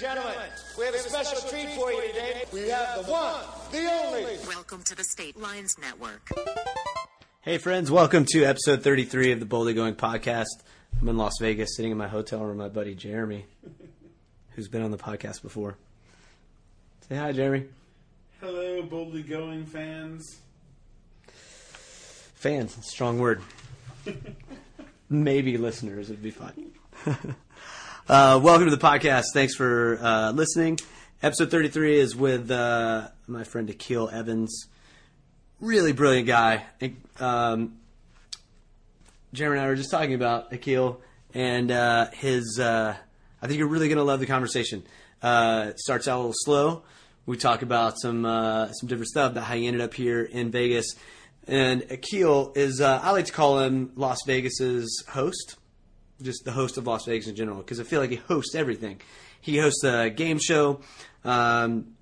[0.00, 0.32] gentlemen,
[0.78, 2.44] we have a special treat for you today.
[2.54, 4.38] We have the one, the only.
[4.48, 6.26] Welcome to the State Lines Network.
[7.42, 10.46] Hey, friends, welcome to episode 33 of the Boldly Going podcast.
[10.98, 13.44] I'm in Las Vegas sitting in my hotel room with my buddy Jeremy,
[14.52, 15.76] who's been on the podcast before.
[17.06, 17.66] Say hi, Jeremy.
[18.40, 20.40] Hello, boldly going fans.
[22.36, 23.42] Fans, strong word.
[25.10, 26.70] Maybe listeners would be fine.
[28.08, 29.24] uh, welcome to the podcast.
[29.32, 30.78] Thanks for uh, listening.
[31.22, 34.66] Episode 33 is with uh, my friend Akil Evans.
[35.60, 36.64] Really brilliant guy.
[37.18, 37.78] Um,
[39.32, 41.00] Jeremy and I were just talking about Akil
[41.34, 42.58] and uh, his.
[42.58, 42.96] Uh,
[43.42, 44.82] I think you're really going to love the conversation.
[45.22, 46.82] Uh, starts out a little slow.
[47.26, 50.94] We talk about some some different stuff about how he ended up here in Vegas.
[51.46, 55.56] And Akil is, I like to call him Las Vegas's host,
[56.22, 59.00] just the host of Las Vegas in general, because I feel like he hosts everything.
[59.40, 60.80] He hosts a game show.
[61.24, 61.94] Um,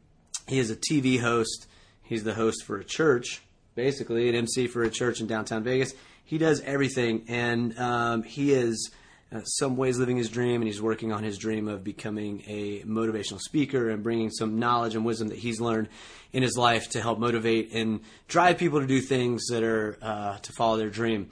[0.47, 1.67] he is a TV host.
[2.03, 3.43] He's the host for a church,
[3.75, 5.93] basically, an MC for a church in downtown Vegas.
[6.25, 8.91] He does everything, and um, he is
[9.31, 12.81] uh, some ways living his dream, and he's working on his dream of becoming a
[12.81, 15.89] motivational speaker and bringing some knowledge and wisdom that he's learned
[16.33, 20.39] in his life to help motivate and drive people to do things that are uh,
[20.39, 21.31] to follow their dream.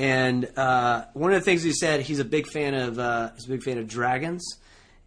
[0.00, 3.44] And uh, one of the things he said, he's a big fan of uh, he's
[3.44, 4.42] a big fan of dragons,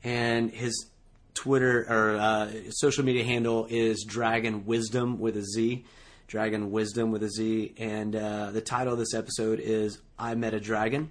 [0.04, 0.86] and his
[1.34, 5.84] Twitter or uh, social media handle is Dragon Wisdom with a Z.
[6.28, 7.74] Dragon Wisdom with a Z.
[7.80, 11.10] And uh, the title of this episode is I Met a Dragon.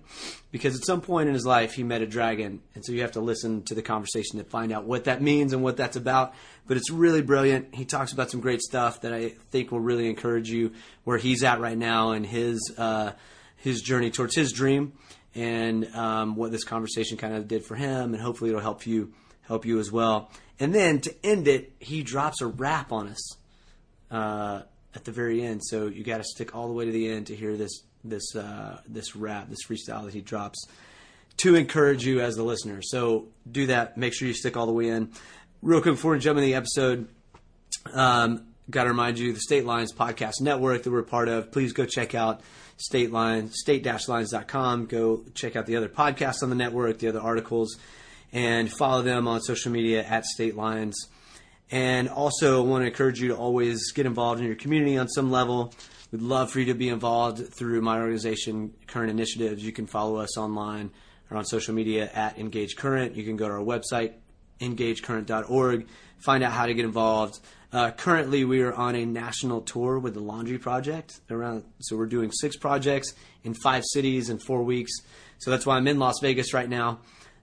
[0.52, 2.62] Because at some point in his life, he met a dragon.
[2.76, 5.52] And so you have to listen to the conversation to find out what that means
[5.52, 6.34] and what that's about.
[6.68, 7.74] But it's really brilliant.
[7.74, 10.70] He talks about some great stuff that I think will really encourage you
[11.02, 13.10] where he's at right now and his, uh,
[13.62, 14.92] his journey towards his dream
[15.34, 18.12] and um, what this conversation kind of did for him.
[18.12, 20.30] And hopefully it'll help you, help you as well.
[20.60, 23.36] And then to end it, he drops a rap on us.
[24.10, 24.62] Uh,
[24.94, 25.62] at the very end.
[25.64, 28.34] So you got to stick all the way to the end to hear this this
[28.34, 30.66] uh, this rap, this freestyle that he drops
[31.38, 32.82] to encourage you as the listener.
[32.82, 33.96] So do that.
[33.96, 35.12] Make sure you stick all the way in.
[35.62, 37.08] Real quick before we jump into the episode,
[37.92, 41.52] um, got to remind you the State Lines Podcast Network that we're part of.
[41.52, 42.40] Please go check out
[42.82, 44.86] State Line, state-lines.com.
[44.86, 47.78] Go check out the other podcasts on the network, the other articles,
[48.32, 51.06] and follow them on social media at State Lines.
[51.70, 55.08] And also, I want to encourage you to always get involved in your community on
[55.08, 55.72] some level.
[56.10, 59.64] We'd love for you to be involved through my organization, Current Initiatives.
[59.64, 60.90] You can follow us online
[61.30, 63.14] or on social media at Engage Current.
[63.14, 64.14] You can go to our website,
[64.60, 65.86] engagecurrent.org,
[66.18, 67.38] find out how to get involved.
[67.72, 71.20] Uh, currently, we are on a national tour with the Laundry Project.
[71.30, 74.92] Around, so we're doing six projects in five cities in four weeks.
[75.38, 77.00] So that's why I'm in Las Vegas right now.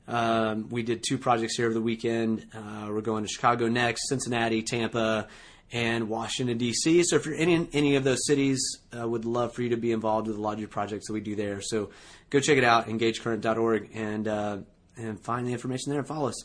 [0.07, 2.47] Um, we did two projects here over the weekend.
[2.53, 5.27] Uh, we're going to Chicago next, Cincinnati, Tampa,
[5.71, 7.03] and Washington D.C.
[7.03, 8.59] So if you're in any of those cities,
[8.97, 11.35] uh, would love for you to be involved with the Laundry projects that we do
[11.35, 11.61] there.
[11.61, 11.89] So
[12.29, 14.57] go check it out, engagecurrent.org, and uh,
[14.95, 16.43] and find the information there and follow us.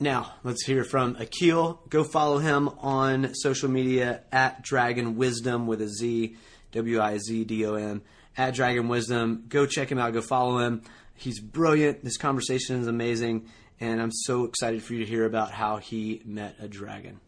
[0.00, 1.80] Now let's hear from Akil.
[1.88, 6.36] Go follow him on social media at Dragon Wisdom with a Z,
[6.72, 8.02] W I Z D O M
[8.36, 9.44] at Dragon Wisdom.
[9.48, 10.12] Go check him out.
[10.12, 10.82] Go follow him.
[11.14, 12.02] He's brilliant.
[12.02, 16.22] This conversation is amazing, and I'm so excited for you to hear about how he
[16.24, 17.20] met a dragon.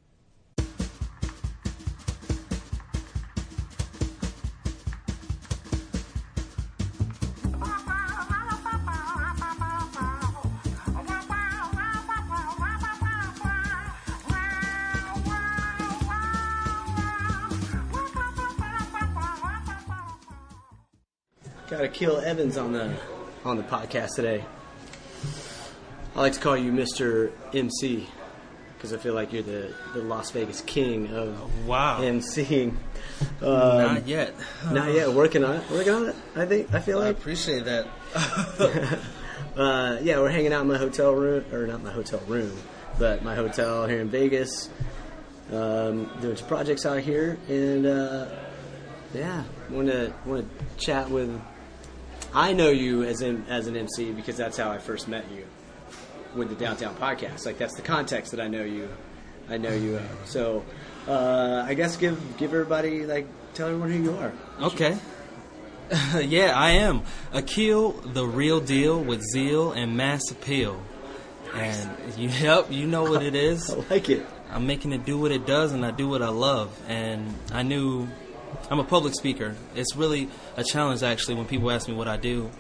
[21.71, 22.95] Got Akil Evans on the
[23.45, 24.45] on the podcast today.
[26.15, 27.33] I like to call you Mr.
[27.53, 28.07] MC
[28.77, 32.01] because I feel like you're the, the Las Vegas king of Wow.
[32.01, 32.71] MCing.
[33.43, 34.35] Um, Not yet.
[34.71, 35.11] Not yet.
[35.13, 35.71] Working on it.
[35.71, 36.17] Working on it.
[36.35, 36.73] I think.
[36.73, 37.19] I feel I like.
[37.19, 37.87] appreciate that.
[39.57, 42.55] Uh, yeah, we're hanging out in my hotel room, or not my hotel room,
[42.99, 44.69] but my hotel here in Vegas.
[45.51, 48.27] Um, doing some projects out here, and uh,
[49.15, 51.41] yeah, want to want to chat with.
[52.37, 55.47] I know you as an as an MC because that's how I first met you
[56.35, 57.47] with the Downtown Podcast.
[57.47, 58.91] Like that's the context that I know you.
[59.49, 59.97] I know you.
[59.97, 60.03] Of.
[60.27, 60.63] So
[61.09, 64.33] uh, I guess give give everybody like tell everyone who you are.
[64.61, 64.99] Okay.
[66.21, 67.05] yeah, I am.
[67.33, 70.83] Akil, the real deal with zeal and mass appeal.
[71.55, 73.71] And you, yep, you know what it is.
[73.71, 74.27] I like it.
[74.51, 76.79] I'm making it do what it does, and I do what I love.
[76.87, 78.09] And I knew
[78.71, 79.55] I'm a public speaker.
[79.75, 82.51] It's really a challenge, actually, when people ask me what I do,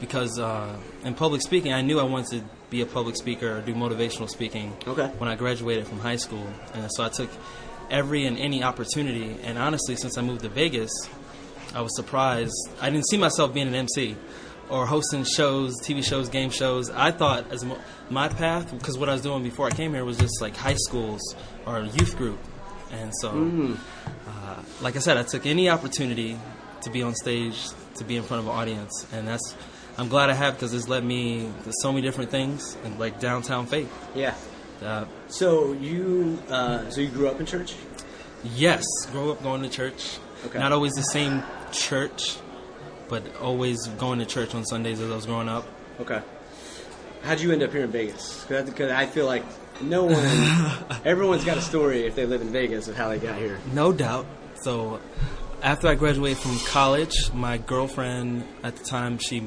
[0.00, 3.60] because uh, in public speaking, I knew I wanted to be a public speaker or
[3.60, 4.76] do motivational speaking.
[4.86, 5.06] Okay.
[5.18, 7.30] When I graduated from high school, and so I took
[7.90, 9.36] every and any opportunity.
[9.42, 10.90] And honestly, since I moved to Vegas,
[11.74, 12.54] I was surprised.
[12.80, 14.16] I didn't see myself being an MC
[14.70, 16.90] or hosting shows, TV shows, game shows.
[16.90, 17.78] I thought as mo-
[18.10, 20.74] my path, because what I was doing before I came here was just like high
[20.74, 21.20] schools
[21.66, 22.38] or youth group,
[22.92, 23.32] and so,
[24.54, 26.38] uh, like I said, I took any opportunity
[26.82, 29.54] to be on stage, to be in front of an audience, and that's.
[29.96, 33.20] I'm glad I have because it's led me to so many different things, and like
[33.20, 33.92] downtown faith.
[34.14, 34.34] Yeah.
[34.82, 37.74] Uh, So you uh, so you grew up in church?
[38.42, 40.18] Yes, grow up going to church.
[40.46, 40.58] Okay.
[40.58, 41.42] Not always the same
[41.72, 42.36] church,
[43.08, 45.64] but always going to church on Sundays as I was growing up.
[46.00, 46.20] Okay.
[47.22, 48.44] How'd you end up here in Vegas?
[48.48, 49.44] Because I feel like
[49.80, 53.38] no one, everyone's got a story if they live in Vegas of how they got
[53.38, 53.58] here.
[53.72, 54.26] No doubt.
[54.64, 54.98] So,
[55.62, 59.46] after I graduated from college, my girlfriend at the time, she,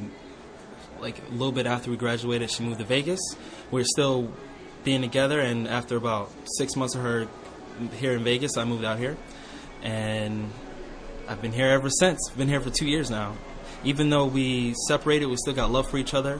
[1.00, 3.19] like a little bit after we graduated, she moved to Vegas.
[3.72, 4.31] We are still
[4.84, 7.28] being together, and after about six months of her
[7.96, 9.18] here in Vegas, I moved out here,
[9.81, 10.52] and
[11.28, 12.30] I've been here ever since.
[12.38, 13.36] Been here for two years now.
[13.84, 16.40] Even though we separated, we still got love for each other,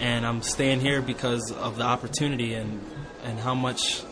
[0.00, 2.84] and I'm staying here because of the opportunity and
[3.22, 4.02] and how much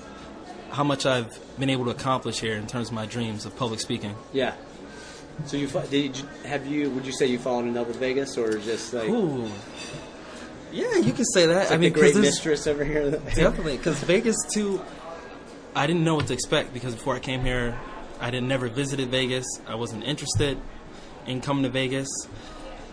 [0.76, 3.80] how much I've been able to accomplish here in terms of my dreams of public
[3.80, 4.14] speaking.
[4.34, 4.54] Yeah.
[5.46, 6.90] So you did you, have you?
[6.90, 9.50] Would you say you fallen in love with Vegas or just like, Ooh,
[10.72, 11.70] yeah, you can say that.
[11.70, 13.10] like I mean, the great mistress over here?
[13.34, 14.82] definitely because Vegas too.
[15.74, 17.78] I didn't know what to expect because before I came here,
[18.20, 19.46] I didn't never visited Vegas.
[19.66, 20.58] I wasn't interested
[21.26, 22.08] in coming to Vegas,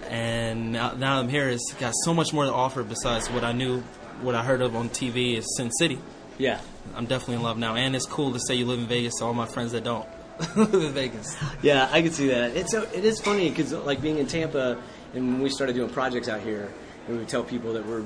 [0.09, 1.49] and now, now I'm here.
[1.49, 3.81] It's got so much more to offer besides what I knew,
[4.21, 5.99] what I heard of on TV is Sin City.
[6.37, 6.61] yeah.
[6.95, 9.25] I'm definitely in love now, and it's cool to say you live in Vegas to
[9.25, 10.07] all my friends that don't
[10.55, 11.35] live in Vegas.
[11.61, 12.55] Yeah, I can see that.
[12.55, 14.81] It's so it is funny because like being in Tampa,
[15.13, 16.71] and when we started doing projects out here,
[17.07, 18.05] and we would tell people that we're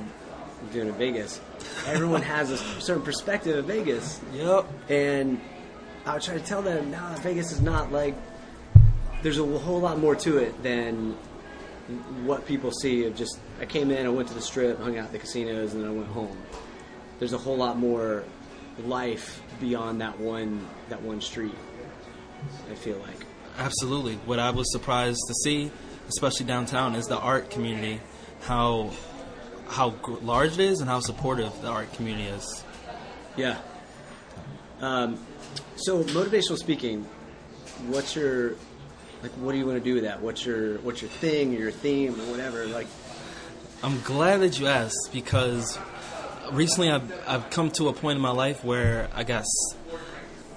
[0.71, 1.39] doing in Vegas,
[1.85, 4.65] everyone has a certain perspective of Vegas, Yep.
[4.89, 5.39] and
[6.05, 8.15] I would try to tell them, nah, Vegas is not like.
[9.23, 11.13] There's a whole lot more to it than
[12.23, 13.39] what people see of just.
[13.59, 15.89] I came in, I went to the strip, hung out at the casinos, and then
[15.91, 16.37] I went home.
[17.19, 18.23] There's a whole lot more
[18.79, 21.55] life beyond that one that one street.
[22.71, 23.25] I feel like.
[23.57, 24.15] Absolutely.
[24.25, 25.71] What I was surprised to see,
[26.07, 27.99] especially downtown, is the art community.
[28.41, 28.91] How
[29.67, 32.63] how large it is and how supportive the art community is.
[33.35, 33.59] Yeah.
[34.79, 35.19] Um,
[35.75, 37.03] so motivational speaking,
[37.87, 38.55] what's your
[39.21, 39.31] like?
[39.33, 40.21] What do you want to do with that?
[40.21, 42.65] What's your what's your thing or your theme or whatever?
[42.67, 42.87] Like,
[43.83, 45.77] I'm glad that you asked because
[46.51, 49.47] recently I've, I've come to a point in my life where I guess,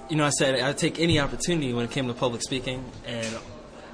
[0.09, 3.39] you know, I said I take any opportunity when it came to public speaking, and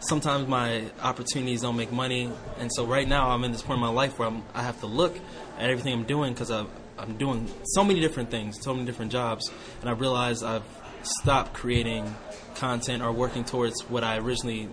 [0.01, 3.83] sometimes my opportunities don't make money, and so right now I'm in this point in
[3.83, 5.19] my life where I'm, I have to look
[5.59, 9.51] at everything I'm doing because I'm doing so many different things, so many different jobs,
[9.81, 10.65] and I realize I've
[11.03, 12.15] stopped creating
[12.57, 14.69] content or working towards what I originally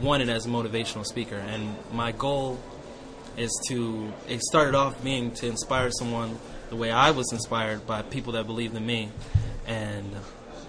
[0.00, 2.60] wanted as a motivational speaker, and my goal
[3.38, 6.38] is to it started off being to inspire someone
[6.70, 9.10] the way I was inspired by people that believed in me,
[9.66, 10.14] and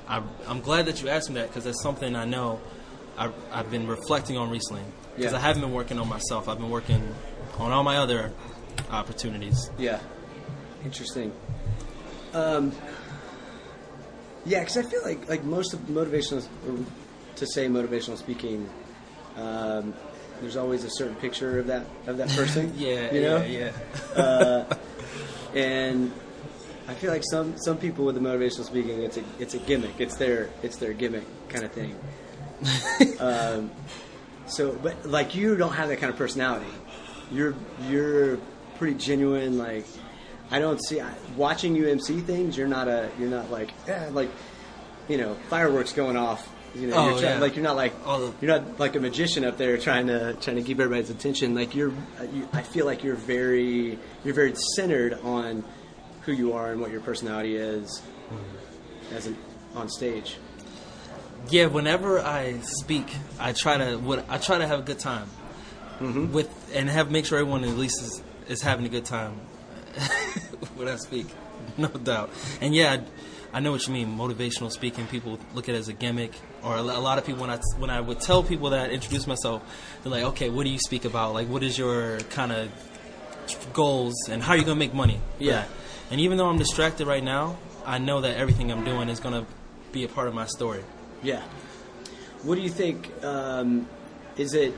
[0.07, 2.59] I, I'm glad that you asked me that because that's something I know
[3.17, 4.83] I, I've been reflecting on recently
[5.15, 5.37] because Yeah.
[5.37, 6.47] I haven't been working on myself.
[6.47, 7.03] I've been working
[7.57, 8.31] on all my other
[8.91, 9.69] opportunities.
[9.77, 9.99] yeah,
[10.85, 11.33] interesting.
[12.33, 12.71] Um,
[14.45, 16.45] yeah, because I feel like like most of motivational
[17.35, 18.69] to say motivational speaking.
[19.35, 19.93] Um,
[20.41, 22.73] there's always a certain picture of that of that person.
[22.77, 23.43] Yeah, you know.
[23.43, 23.71] yeah,
[24.15, 24.75] yeah.
[25.53, 26.11] and
[26.87, 29.99] I feel like some some people with the motivational speaking, it's a it's a gimmick.
[29.99, 31.95] It's their it's their gimmick kind of thing.
[33.19, 33.71] um,
[34.47, 36.71] so, but like you don't have that kind of personality.
[37.31, 37.53] You're
[37.87, 38.37] you're
[38.77, 39.57] pretty genuine.
[39.57, 39.85] Like
[40.49, 42.57] I don't see I, watching you MC things.
[42.57, 44.29] You're not a you're not like eh, like
[45.07, 46.49] you know fireworks going off.
[46.75, 47.39] You know, Oh, you're try, yeah.
[47.39, 50.57] like you're not like the- you're not like a magician up there trying to trying
[50.57, 51.55] to keep everybody's attention.
[51.55, 51.91] Like you're,
[52.33, 55.63] you, I feel like you're very you're very centered on
[56.21, 58.01] who you are and what your personality is
[59.11, 59.35] as an,
[59.75, 60.37] on stage.
[61.49, 63.07] Yeah, whenever I speak,
[63.39, 65.27] I try to what I try to have a good time
[65.99, 66.31] mm-hmm.
[66.31, 69.33] with and have make sure everyone at least is, is having a good time
[70.75, 71.27] when I speak,
[71.77, 72.29] no doubt.
[72.61, 73.01] And yeah, I,
[73.51, 74.17] I know what you mean.
[74.17, 77.41] Motivational speaking, people look at it as a gimmick, or a, a lot of people
[77.41, 79.63] when I when I would tell people that introduce myself,
[80.03, 81.33] they're like, okay, what do you speak about?
[81.33, 82.69] Like, what is your kind of
[83.73, 85.19] goals and how are you gonna make money?
[85.39, 85.65] Yeah.
[86.11, 89.45] And even though I'm distracted right now, I know that everything I'm doing is gonna
[89.91, 90.83] be a part of my story.
[91.23, 91.41] Yeah.
[92.43, 93.11] What do you think?
[93.23, 93.87] Um,
[94.37, 94.73] is it?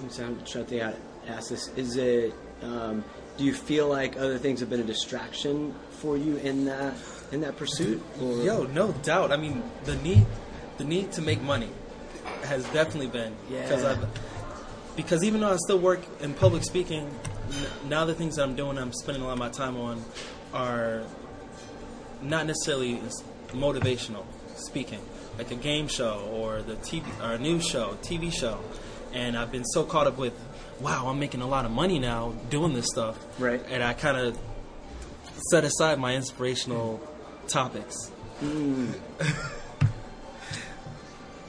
[0.00, 0.98] I'm trying I'm trying to think how to
[1.28, 1.68] ask this.
[1.76, 2.34] Is it?
[2.62, 3.04] Um,
[3.36, 6.94] do you feel like other things have been a distraction for you in that
[7.30, 8.02] in that pursuit?
[8.20, 8.42] Or?
[8.42, 9.32] Yo, no doubt.
[9.32, 10.26] I mean, the need,
[10.76, 11.70] the need to make money,
[12.44, 13.92] has definitely been because Yeah.
[13.92, 14.06] I've
[14.96, 17.08] because even though I still work in public speaking,
[17.88, 20.04] now the things that I'm doing, I'm spending a lot of my time on,
[20.52, 21.02] are
[22.20, 23.00] not necessarily
[23.52, 24.24] motivational
[24.56, 25.00] speaking,
[25.38, 28.60] like a game show or the TV or a news show, TV show,
[29.14, 30.34] and I've been so caught up with,
[30.80, 33.62] wow, I'm making a lot of money now doing this stuff, Right.
[33.70, 34.38] And I kind of
[35.50, 37.00] set aside my inspirational
[37.48, 38.10] topics.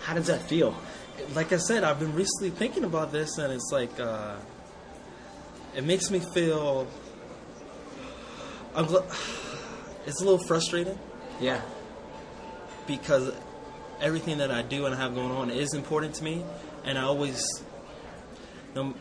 [0.01, 0.75] How does that feel?
[1.35, 4.35] like I said, I've been recently thinking about this, and it's like uh,
[5.75, 6.88] it makes me feel.
[8.75, 9.05] I'm, gl-
[10.05, 10.97] it's a little frustrating
[11.39, 11.62] Yeah.
[12.88, 13.31] because
[14.01, 16.43] everything that I do and I have going on is important to me,
[16.83, 17.41] and I always,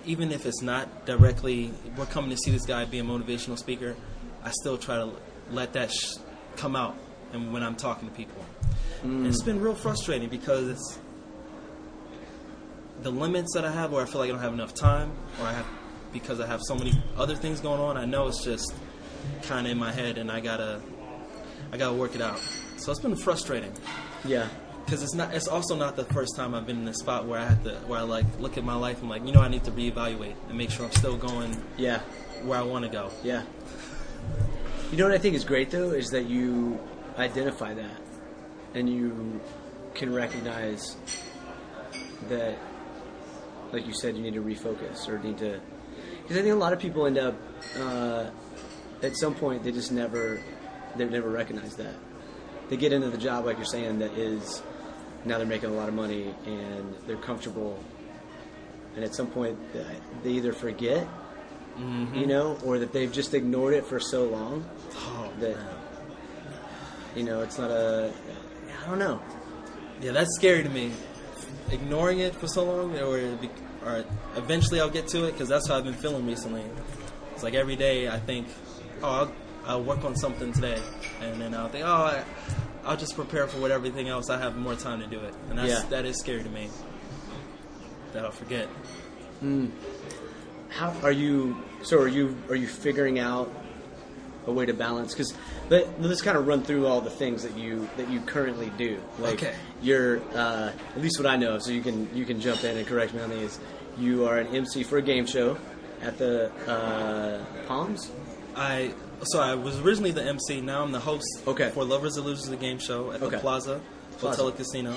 [0.04, 3.96] even if it's not directly, we're coming to see this guy be a motivational speaker.
[4.44, 5.10] I still try to
[5.50, 6.14] let that sh-
[6.56, 6.96] come out,
[7.32, 8.44] and when I'm talking to people,
[9.02, 10.98] And it's been real frustrating because it's
[13.02, 15.46] the limits that I have, where I feel like I don't have enough time, or
[15.46, 15.66] I have
[16.12, 17.96] because I have so many other things going on.
[17.96, 18.74] I know it's just
[19.42, 20.80] kind of in my head, and I gotta,
[21.72, 22.38] I gotta work it out.
[22.76, 23.72] So it's been frustrating
[24.24, 24.46] Yeah.
[24.84, 25.34] because it's not.
[25.34, 27.74] It's also not the first time I've been in a spot where I have to,
[27.86, 29.00] where I like look at my life.
[29.00, 32.00] and like, you know, I need to reevaluate and make sure I'm still going Yeah.
[32.44, 33.10] where I want to go.
[33.24, 33.42] Yeah.
[34.92, 36.78] You know what I think is great though is that you
[37.16, 38.02] identify that
[38.74, 39.40] and you
[39.94, 40.96] can recognize
[42.28, 42.58] that,
[43.72, 45.58] like you said, you need to refocus or need to.
[46.20, 47.34] Because I think a lot of people end up
[47.78, 48.28] uh,
[49.02, 50.42] at some point they just never
[50.96, 51.94] they never recognize that
[52.68, 54.62] they get into the job like you're saying that is
[55.24, 57.82] now they're making a lot of money and they're comfortable
[58.94, 59.58] and at some point
[60.22, 61.08] they either forget
[61.78, 62.14] Mm-hmm.
[62.14, 64.64] you know, or that they've just ignored it for so long
[64.94, 65.56] Oh, that
[67.16, 68.12] you know it's not a.
[68.84, 69.20] I don't know.
[70.00, 70.92] Yeah, that's scary to me.
[71.70, 73.48] Ignoring it for so long, or, be,
[73.84, 74.04] or
[74.36, 76.64] eventually I'll get to it because that's how I've been feeling recently.
[77.32, 78.48] It's like every day I think,
[79.02, 79.32] oh, I'll,
[79.64, 80.80] I'll work on something today,
[81.20, 82.24] and then I'll think, oh, I,
[82.84, 84.28] I'll just prepare for what everything else.
[84.28, 85.82] I have more time to do it, and that's, Yeah.
[85.90, 86.68] that is scary to me.
[88.12, 88.68] That I'll forget.
[89.42, 89.70] Mm.
[90.72, 91.56] How are you?
[91.82, 92.36] So are you?
[92.48, 93.52] Are you figuring out
[94.46, 95.12] a way to balance?
[95.12, 95.34] Because
[95.68, 99.00] let, let's kind of run through all the things that you that you currently do.
[99.18, 99.54] Like Okay.
[99.82, 101.58] you're uh, at least what I know.
[101.58, 103.58] So you can you can jump in and correct me on these.
[103.98, 105.58] You are an MC for a game show
[106.00, 108.10] at the uh, Palms.
[108.56, 110.60] I so I was originally the MC.
[110.62, 111.70] Now I'm the host Okay.
[111.70, 113.36] for Lovers and Losers, the game show at Okay.
[113.36, 113.80] the Plaza
[114.18, 114.42] Plaza.
[114.42, 114.96] Hotel and Casino.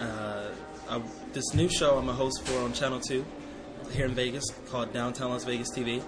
[0.00, 0.50] Uh,
[0.88, 1.02] I,
[1.32, 3.24] this new show I'm a host for on Channel Two
[3.92, 6.02] here in Vegas called Downtown Las Vegas TV.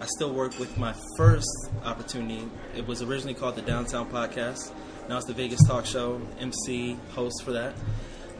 [0.00, 1.48] I still work with my first
[1.84, 2.48] opportunity.
[2.76, 4.72] It was originally called the Downtown Podcast.
[5.08, 6.20] Now it's the Vegas Talk Show.
[6.38, 7.74] MC host for that.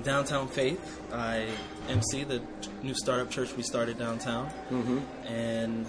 [0.02, 1.00] Downtown Faith.
[1.12, 1.48] I
[1.88, 2.42] MC the
[2.82, 4.50] new startup church we started downtown.
[4.70, 4.98] Mm-hmm.
[5.26, 5.86] And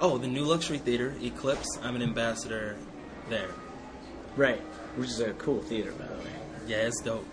[0.00, 1.66] Oh, the new luxury theater, Eclipse.
[1.82, 2.76] I'm an ambassador
[3.28, 3.50] there.
[4.36, 4.60] Right,
[4.96, 6.30] which is a cool theater, by the way.
[6.68, 7.26] Yeah, it's dope.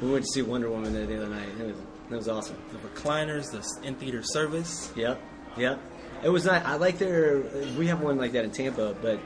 [0.00, 1.48] We went to see Wonder Woman there the other night.
[1.60, 1.76] It was,
[2.10, 2.56] it was awesome.
[2.72, 4.92] The recliners, the in theater service.
[4.96, 5.20] Yep,
[5.56, 5.80] yep.
[6.22, 6.64] It was not.
[6.64, 7.42] I like their.
[7.78, 9.18] We have one like that in Tampa, but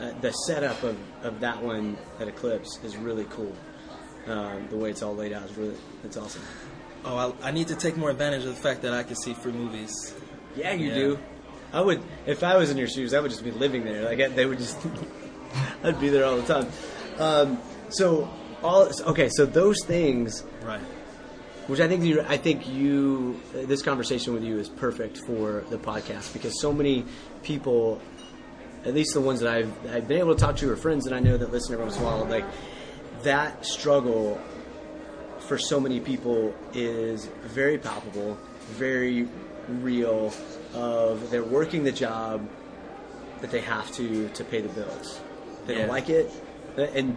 [0.00, 3.54] uh, the setup of, of that one at Eclipse is really cool.
[4.26, 5.76] Um, the way it's all laid out is really.
[6.04, 6.42] It's awesome.
[7.04, 9.34] Oh, I, I need to take more advantage of the fact that I can see
[9.34, 10.14] free movies.
[10.56, 10.94] Yeah, you Yeah.
[10.94, 11.18] do.
[11.72, 14.04] I would, if I was in your shoes, I would just be living there.
[14.04, 14.78] Like I- they would just,
[15.84, 16.72] I'd be there all the time.
[17.18, 17.58] Um,
[17.90, 18.28] so
[18.62, 19.28] all okay.
[19.36, 20.80] So those things Right.
[21.66, 25.78] Which I think you, I think you, this conversation with you is perfect for the
[25.78, 27.04] podcast because so many
[27.42, 28.00] people,
[28.84, 31.12] at least the ones that I've, I've been able to talk to, or friends that
[31.14, 32.44] I know that listen every once in a while, like
[33.22, 34.40] that struggle
[35.40, 38.38] for so many people is very palpable,
[38.70, 39.28] very
[39.68, 40.32] real.
[40.74, 42.46] Of they're working the job
[43.40, 45.20] that they have to to pay the bills.
[45.66, 45.78] They Yeah.
[45.80, 46.30] don't like it,
[46.76, 47.16] and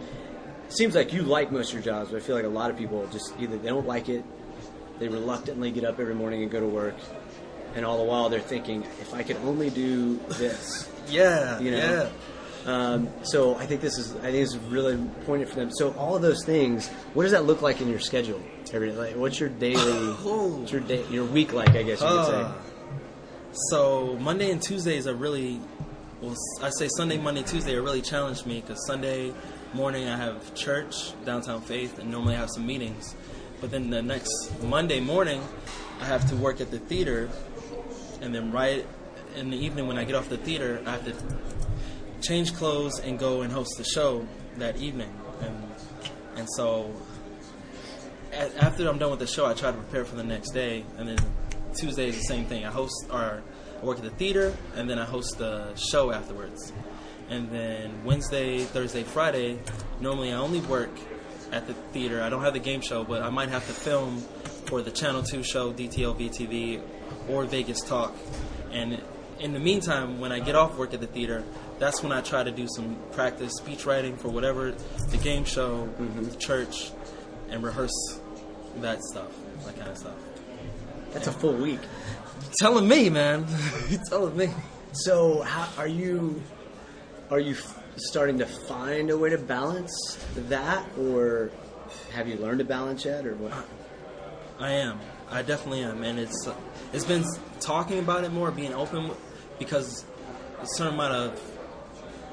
[0.72, 2.76] seems like you like most of your jobs, but I feel like a lot of
[2.78, 4.24] people just either they don't like it,
[4.98, 6.94] they reluctantly get up every morning and go to work,
[7.74, 11.58] and all the while they're thinking, if I could only do this, Yeah.
[11.60, 12.08] You know?
[12.66, 12.72] Yeah.
[12.72, 14.96] um, so I think this is I think is really
[15.26, 15.70] poignant for them.
[15.72, 18.40] So all of those things, what does that look like in your schedule?
[18.72, 20.48] Every like, what's your daily, Oh.
[20.60, 21.70] what's your day, your week like?
[21.70, 22.32] I guess you could say.
[22.42, 22.52] Uh,
[23.52, 25.60] so Monday and Tuesdays are really,
[26.20, 29.32] well, I say Sunday, Monday, Tuesday are really challenged me because Sunday
[29.72, 33.14] morning I have church downtown Faith and normally I have some meetings,
[33.60, 35.42] but then the next Monday morning
[36.00, 37.30] I have to work at the theater,
[38.20, 38.84] and then right
[39.36, 41.14] in the evening when I get off the theater, I have to
[42.20, 45.74] change clothes and go and host the show that evening, and
[46.36, 46.92] and so
[48.32, 51.08] after I'm done with the show, I try to prepare for the next day, and
[51.08, 51.18] then
[51.74, 52.64] Tuesday is the same thing.
[52.64, 53.42] I host or
[53.80, 56.72] I work at the theater, and then I host the show afterwards.
[57.30, 59.58] And then Wednesday, Thursday, Friday,
[60.00, 60.90] normally I only work
[61.52, 62.22] at the theater.
[62.22, 64.18] I don't have the game show, but I might have to film
[64.66, 66.82] for the Channel 2 show, DTL VTV,
[67.28, 68.14] or Vegas Talk.
[68.72, 69.00] And
[69.38, 71.44] in the meantime, when I get off work at the theater,
[71.78, 74.72] that's when I try to do some practice speech writing for whatever
[75.08, 76.90] the game show, the church,
[77.48, 78.20] and rehearse
[78.76, 79.32] that stuff,
[79.64, 80.16] that kind of stuff.
[81.12, 81.80] That's a full week.
[82.58, 83.46] telling me, man.
[84.08, 84.48] Telling me.
[84.92, 86.42] So, how are you?
[87.30, 90.18] Are you f- starting to find a way to balance
[90.48, 91.50] that, or
[92.12, 93.52] have you learned to balance yet, or what?
[94.58, 94.98] I am.
[95.30, 96.48] I definitely am, and it's
[96.92, 97.24] it's been
[97.60, 99.12] talking about it more, being open,
[99.60, 100.04] because
[100.60, 101.58] a certain amount of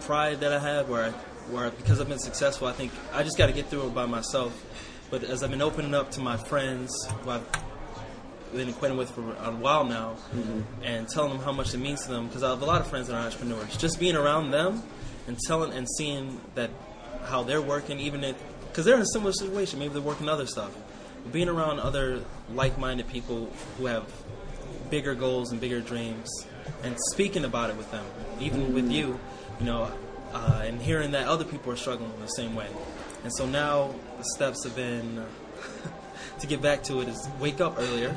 [0.01, 1.09] pride that I have, where I,
[1.51, 4.07] where because I've been successful, I think I just got to get through it by
[4.07, 4.65] myself.
[5.11, 7.45] But as I've been opening up to my friends, who I've
[8.53, 10.15] been acquainted with for a while now,
[10.83, 12.87] and telling them how much it means to them, because I have a lot of
[12.87, 13.75] friends that are entrepreneurs.
[13.77, 14.83] Just being around them
[15.27, 16.69] and telling and seeing that
[17.25, 18.35] how they're working, even if
[18.67, 20.75] because they're in a similar situation, maybe they're working other stuff.
[21.23, 22.23] But being around other
[22.53, 24.05] like-minded people who have
[24.89, 26.29] bigger goals and bigger dreams,
[26.83, 28.05] and speaking about it with them,
[28.39, 29.19] even with you,
[29.59, 29.91] you know,
[30.33, 32.67] uh, and hearing that other people are struggling in the same way.
[33.23, 35.25] And so now the steps have been
[36.39, 38.15] to get back to it is wake up earlier.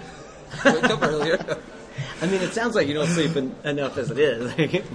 [0.65, 1.39] Wake up earlier.
[2.23, 4.83] I mean, it sounds like you don't sleep en- enough as it is.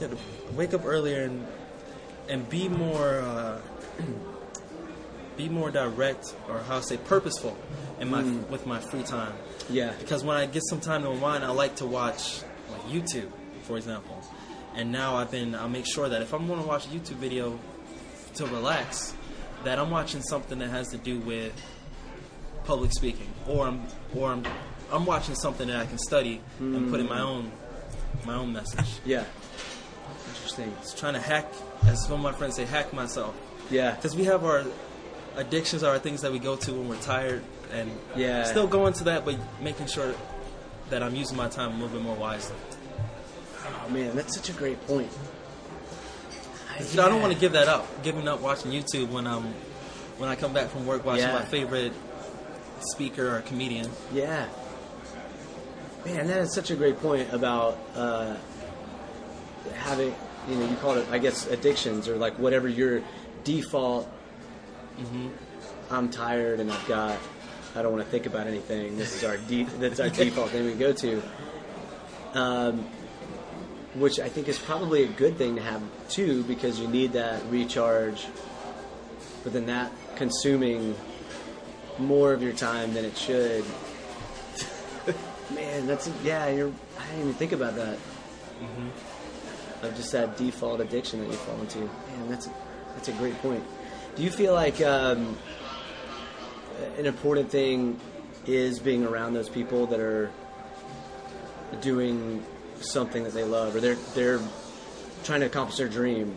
[0.00, 0.16] Yeah, to
[0.54, 1.46] wake up earlier and
[2.28, 3.60] and be more uh,
[5.36, 7.56] be more direct or how I say purposeful
[8.00, 9.34] in my with my free time.
[9.70, 13.30] yeah, Because when I get some time to unwind, I like to watch like YouTube,
[13.62, 14.20] for example.
[14.74, 17.16] And now I've been I'll make sure that if I'm going to watch a YouTube
[17.20, 17.58] video
[18.34, 19.14] to relax,
[19.62, 21.52] that I'm watching something that has to do with
[22.64, 23.82] public speaking, or I'm
[24.16, 24.44] or I'm
[24.94, 27.26] I'm watching something that I can study and put in my mm.
[27.26, 27.52] own
[28.24, 28.86] my own message.
[29.04, 29.24] yeah.
[30.28, 30.72] Interesting.
[30.80, 31.46] It's trying to hack,
[31.86, 33.34] as some of my friends say, hack myself.
[33.70, 34.64] Yeah, Because we have our
[35.36, 38.44] addictions, are our things that we go to when we're tired, and Yeah.
[38.44, 40.14] still going to that, but making sure
[40.90, 42.56] that I'm using my time a little bit more wisely.
[43.66, 45.10] Oh man, that's such a great point.
[46.78, 49.54] I don't want to give that up, giving up watching YouTube when I'm
[50.18, 51.34] when I come back from work watching Yeah.
[51.34, 51.92] my favorite
[52.80, 53.90] speaker or comedian.
[54.12, 54.46] Yeah.
[56.04, 58.36] Man, that is such a great point about uh,
[59.74, 60.14] having,
[60.48, 63.02] you know, you call it, I guess, addictions or like whatever your
[63.44, 64.10] default.
[65.90, 67.18] I'm tired and I've got,
[67.74, 68.96] I don't want to think about anything.
[68.96, 71.22] This is our de- that's our default thing we go to.
[72.34, 72.86] Um,
[73.94, 77.42] which I think is probably a good thing to have too, because you need that
[77.48, 78.26] recharge.
[79.42, 80.96] But then that consuming
[81.98, 83.64] more of your time than it should.
[85.52, 86.48] Man, that's yeah.
[86.48, 86.72] You're.
[86.98, 87.98] I didn't even think about that.
[89.82, 91.78] Of just that default addiction that you fall into.
[91.80, 92.48] Man, that's
[92.94, 93.62] that's a great point.
[94.16, 95.36] Do you feel like um,
[96.96, 98.00] an important thing
[98.46, 100.30] is being around those people that are
[101.80, 102.42] doing
[102.80, 104.40] something that they love, or they're they're
[105.24, 106.36] trying to accomplish their dream?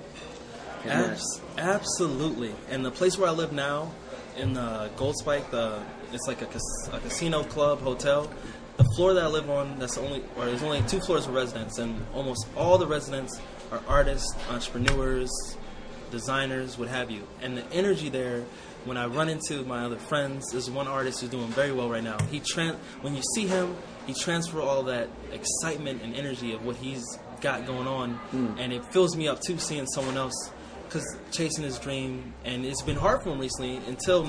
[0.85, 2.53] Abs- absolutely.
[2.69, 3.91] And the place where I live now,
[4.37, 5.79] in the Gold Spike, the
[6.13, 8.29] it's like a, cas- a casino club hotel.
[8.77, 11.33] The floor that I live on, that's the only, or there's only two floors of
[11.33, 13.39] residents, and almost all the residents
[13.71, 15.29] are artists, entrepreneurs,
[16.11, 17.27] designers, what have you.
[17.41, 18.43] And the energy there,
[18.85, 22.03] when I run into my other friends, there's one artist who's doing very well right
[22.03, 22.17] now.
[22.29, 26.75] He tran- when you see him, he transfer all that excitement and energy of what
[26.77, 27.03] he's
[27.41, 28.57] got going on, hmm.
[28.57, 30.51] and it fills me up too seeing someone else
[30.87, 34.27] because chasing his dream, and it's been hard for him recently until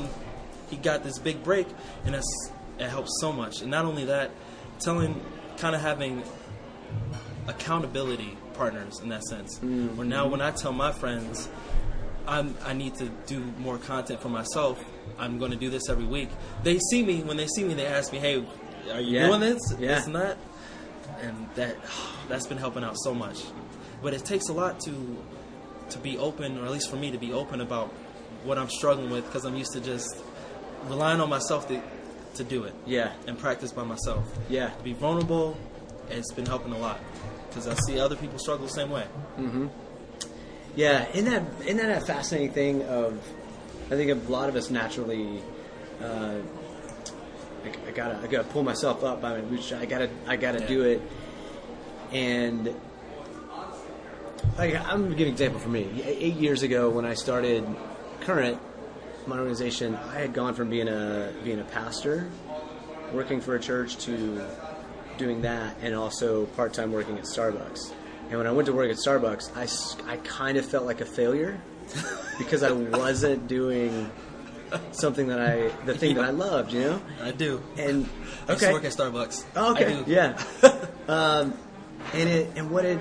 [0.71, 1.67] he got this big break,
[2.05, 3.61] and that's it helps so much.
[3.63, 4.31] And not only that,
[4.81, 5.21] telling,
[5.57, 6.23] kind of having
[7.47, 9.59] accountability partners in that sense.
[9.59, 9.97] Mm-hmm.
[9.97, 11.49] Where now, when I tell my friends,
[12.27, 14.83] I'm, I need to do more content for myself.
[15.19, 16.29] I'm going to do this every week.
[16.63, 17.75] They see me when they see me.
[17.75, 18.45] They ask me, "Hey,
[18.93, 19.27] are you Yeah.
[19.29, 19.61] doing this?
[19.79, 19.95] Yeah.
[19.95, 20.37] This and that?"
[21.23, 21.77] And that
[22.29, 23.43] that's been helping out so much.
[24.03, 25.17] But it takes a lot to
[25.91, 27.89] to be open, or at least for me to be open about
[28.45, 30.15] what I'm struggling with, because I'm used to just
[30.87, 31.81] relying on myself to
[32.35, 34.25] to do it yeah, and practice by myself.
[34.49, 34.71] yeah.
[34.71, 35.57] To be vulnerable,
[36.11, 37.01] it's been helping a lot
[37.49, 39.07] because I see other people struggle the same way.
[40.77, 42.83] Yeah, isn't that isn't that a fascinating thing?
[42.85, 43.21] Of
[43.87, 45.43] I think a lot of us naturally,
[46.03, 46.37] uh,
[47.65, 49.83] I, I gotta I gotta pull myself up by my bootstraps.
[49.83, 51.03] I gotta I gotta do it.
[52.13, 52.75] and
[54.57, 55.89] like I'm gonna give an example for me.
[56.05, 57.67] Eight years ago, when I started
[58.21, 58.61] Current,
[59.29, 62.29] my organization, I had gone from being a being a pastor,
[63.13, 64.45] working for a church, to
[65.19, 67.93] doing that, and also part time working at Starbucks.
[68.31, 71.07] And when I went to work at Starbucks, I, I kind of felt like a
[71.07, 71.61] failure
[72.39, 74.11] because I wasn't doing
[74.93, 77.03] something that I the thing that I loved, you know.
[77.23, 77.63] I do.
[77.77, 78.09] And
[78.47, 79.45] I used to okay, work at Starbucks.
[79.57, 80.43] Oh, okay, yeah.
[81.09, 81.55] um,
[82.13, 82.99] and it and what it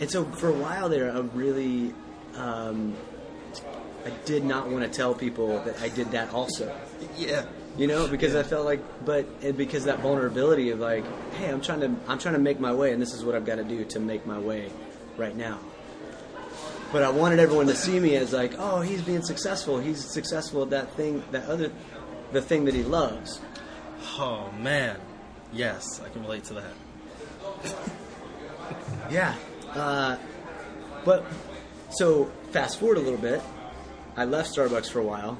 [0.00, 1.94] and so for a while there, I really
[2.36, 2.96] um,
[4.04, 6.74] I did not want to tell people that I did that also.
[7.16, 7.46] Yeah.
[7.76, 11.60] You know, because I felt like, but and because that vulnerability of like, hey, I'm
[11.60, 13.64] trying to I'm trying to make my way, and this is what I've got to
[13.64, 14.70] do to make my way
[15.16, 15.60] right now.
[16.90, 19.78] But I wanted everyone to see me as like, oh, he's being successful.
[19.78, 21.70] He's successful at that thing, that other,
[22.32, 23.40] the thing that he loves.
[24.18, 24.98] Oh man.
[25.52, 26.72] Yes, I can relate to that.
[29.10, 29.34] Yeah.
[29.72, 30.16] Uh,
[31.04, 31.24] but
[31.90, 33.40] so fast forward a little bit,
[34.18, 35.38] I left Starbucks for a while,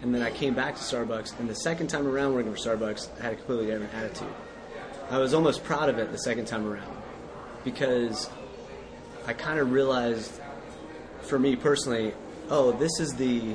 [0.00, 1.38] and then I came back to Starbucks.
[1.38, 4.32] And the second time around working for Starbucks, I had a completely different attitude.
[5.10, 6.90] I was almost proud of it the second time around
[7.62, 8.30] because
[9.26, 10.32] I kind of realized,
[11.22, 12.14] for me personally,
[12.48, 13.54] oh, this is the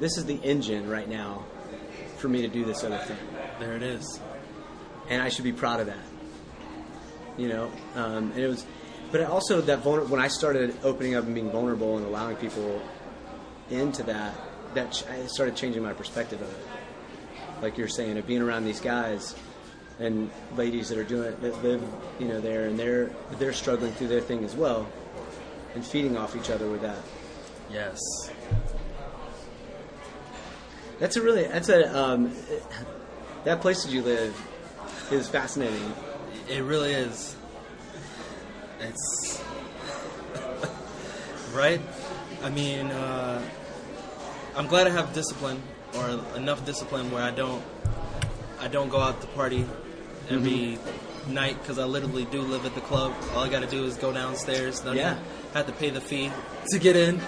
[0.00, 1.44] this is the engine right now
[2.18, 3.16] for me to do this other thing
[3.60, 4.20] There it is.
[5.08, 5.98] and I should be proud of that.
[7.36, 8.66] You know, um, and it was,
[9.12, 12.80] but also that vulner- when I started opening up and being vulnerable and allowing people
[13.70, 14.34] into that,
[14.74, 16.66] that ch- I started changing my perspective of it.
[17.62, 19.34] Like you're saying, of being around these guys
[19.98, 21.82] and ladies that are doing it, that live,
[22.18, 24.88] you know, there and they're they're struggling through their thing as well,
[25.74, 26.98] and feeding off each other with that.
[27.70, 27.98] Yes.
[30.98, 32.32] That's a really that's a um,
[33.44, 34.36] that place that you live
[35.10, 35.92] is fascinating.
[36.48, 37.36] It really is.
[38.80, 39.42] It's
[41.54, 41.80] right.
[42.42, 43.42] I mean, uh,
[44.56, 45.62] I'm glad I have discipline
[45.96, 47.62] or enough discipline where I don't
[48.60, 49.64] I don't go out to party
[50.28, 50.78] every
[51.28, 53.14] night because I literally do live at the club.
[53.34, 54.82] All I got to do is go downstairs.
[54.84, 55.18] Yeah.
[55.54, 56.30] have to pay the fee
[56.70, 57.20] to get in.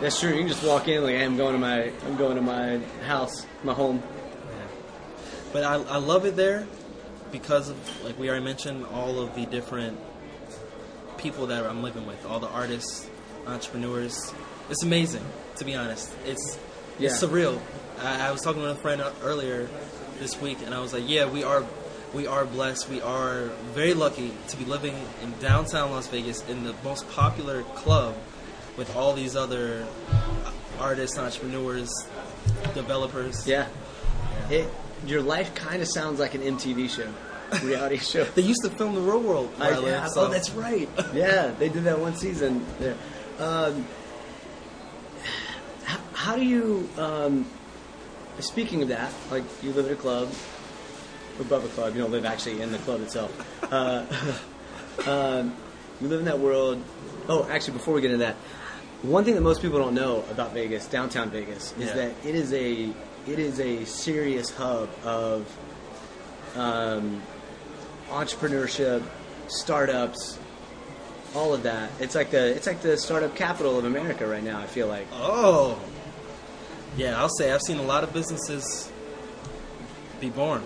[0.00, 0.30] That's true.
[0.30, 2.78] You can just walk in like, hey, I'm going to my I'm going to my
[3.06, 4.02] house, my home.
[4.02, 4.66] Yeah.
[5.52, 6.66] But I, I love it there
[7.32, 9.98] because of, like we already mentioned, all of the different
[11.16, 13.08] people that I'm living with, all the artists,
[13.46, 14.32] entrepreneurs.
[14.70, 15.24] It's amazing,
[15.56, 16.12] to be honest.
[16.26, 16.58] It's
[16.98, 17.60] it's surreal.
[18.02, 19.68] I, I was talking with a friend earlier
[20.18, 21.64] this week, and I was like, "Yeah, we are
[22.14, 22.88] we are blessed.
[22.88, 27.62] We are very lucky to be living in downtown Las Vegas in the most popular
[27.74, 28.14] club
[28.76, 29.86] with all these other
[30.80, 31.90] artists, entrepreneurs,
[32.74, 33.68] developers." Yeah.
[34.50, 34.68] It
[35.06, 37.08] your life kind of sounds like an MTV show,
[37.64, 38.24] reality show.
[38.34, 40.88] They used to film the real world I, I- yeah, so- Oh, that's right.
[41.14, 42.64] Yeah, they did that one season.
[42.80, 42.94] Yeah.
[43.38, 43.86] Um,
[46.26, 46.88] how, do you?
[46.98, 47.46] Um,
[48.40, 50.28] speaking of that, like you live at a club,
[51.38, 51.94] above a club.
[51.94, 53.32] You don't live actually in the club itself.
[53.72, 54.04] Uh,
[55.08, 55.54] um,
[56.00, 56.82] you live in that world.
[57.28, 58.34] Oh, actually, before we get into that,
[59.02, 61.94] one thing that most people don't know about Vegas, downtown Vegas, is Yeah.
[61.94, 62.90] that it is a
[63.28, 65.46] it is a serious hub of
[66.56, 67.22] um,
[68.10, 69.02] entrepreneurship,
[69.46, 70.38] startups,
[71.36, 71.90] all of that.
[72.00, 74.58] It's like the it's like the startup capital of America right now.
[74.58, 75.06] I feel like.
[75.12, 75.78] Oh,
[76.96, 77.18] yeah.
[77.18, 78.90] I'll say I've seen a lot of businesses
[80.20, 80.62] be born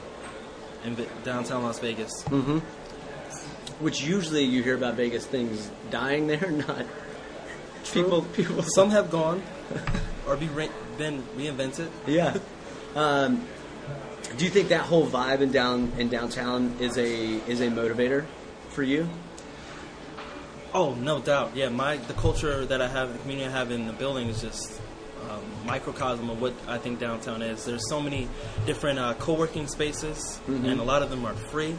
[0.85, 2.23] in downtown Las Vegas.
[3.81, 6.87] Which usually you hear about Vegas things dying there, not
[7.93, 8.23] people.
[8.23, 8.63] People.
[8.63, 9.43] Some have gone
[10.27, 11.89] or be re- been reinvented.
[12.07, 12.37] Yeah.
[12.95, 13.47] Um,
[14.37, 17.07] do you think that whole vibe in down in downtown is a
[17.49, 18.27] is a motivator
[18.69, 19.09] for you?
[20.73, 21.57] Oh, no doubt.
[21.57, 24.41] Yeah, my the culture that I have, the community I have in the building is
[24.41, 24.81] just
[25.29, 27.65] um, microcosm of what I think downtown is.
[27.65, 28.29] There's so many
[28.67, 31.77] different uh, co-working spaces, and a lot of them are free.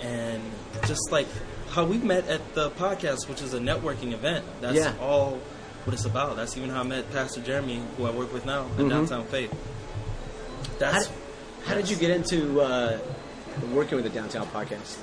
[0.00, 0.42] And
[0.86, 1.26] just like
[1.70, 4.44] how we met at the podcast, which is a networking event.
[4.60, 4.94] That's Yeah.
[5.00, 5.38] all
[5.84, 6.36] what it's about.
[6.36, 9.50] That's even how I met Pastor Jeremy, who I work with now at Downtown Faith.
[9.52, 11.16] How, That's did-
[11.66, 12.98] how did you get into uh,
[13.72, 14.96] working with the downtown podcast?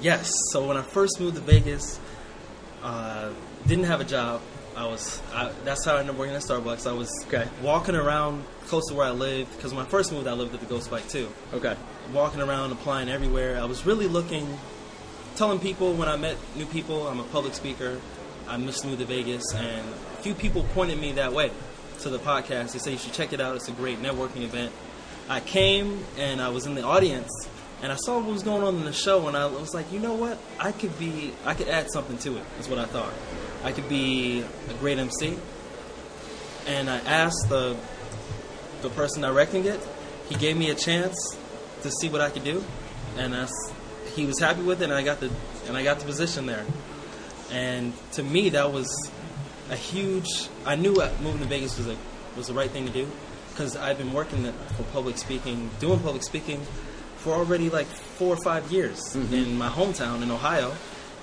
[0.00, 0.30] Yes.
[0.52, 2.00] So when I first moved to Vegas,
[2.82, 3.30] uh,
[3.66, 4.40] didn't have a job.
[4.76, 5.20] I was.
[5.32, 6.88] I, that's how I ended up working at Starbucks.
[6.88, 7.46] I was Okay.
[7.62, 10.60] walking around close to where I lived because when I first moved, I lived at
[10.60, 11.28] the Gold Spike too.
[11.52, 11.76] Okay.
[12.12, 13.58] Walking around, applying everywhere.
[13.60, 14.58] I was really looking,
[15.36, 18.00] telling people when I met new people, I'm a public speaker.
[18.48, 21.50] I just moved to Vegas, and a few people pointed me that way
[22.00, 22.72] to the podcast.
[22.72, 23.54] They said you should check it out.
[23.56, 24.72] It's a great networking event.
[25.28, 27.30] I came and I was in the audience,
[27.82, 30.00] and I saw what was going on in the show, and I was like, you
[30.00, 30.38] know what?
[30.58, 32.42] I could be, I could add something to it.
[32.58, 33.12] Is what I thought.
[33.64, 35.38] I could be a great MC,
[36.66, 37.76] and I asked the
[38.82, 39.80] the person directing it.
[40.28, 41.16] He gave me a chance
[41.82, 42.64] to see what I could do,
[43.16, 43.34] and
[44.14, 45.30] he was happy with it, and I got the
[45.68, 46.64] and I got the position there.
[47.50, 49.10] And to me, that was
[49.70, 50.48] a huge.
[50.64, 51.96] I knew moving to Vegas was a
[52.36, 53.10] was the right thing to do
[53.50, 56.60] because I've been working for public speaking, doing public speaking
[57.16, 59.34] for already like four or five years mm-hmm.
[59.34, 60.74] in my hometown in Ohio,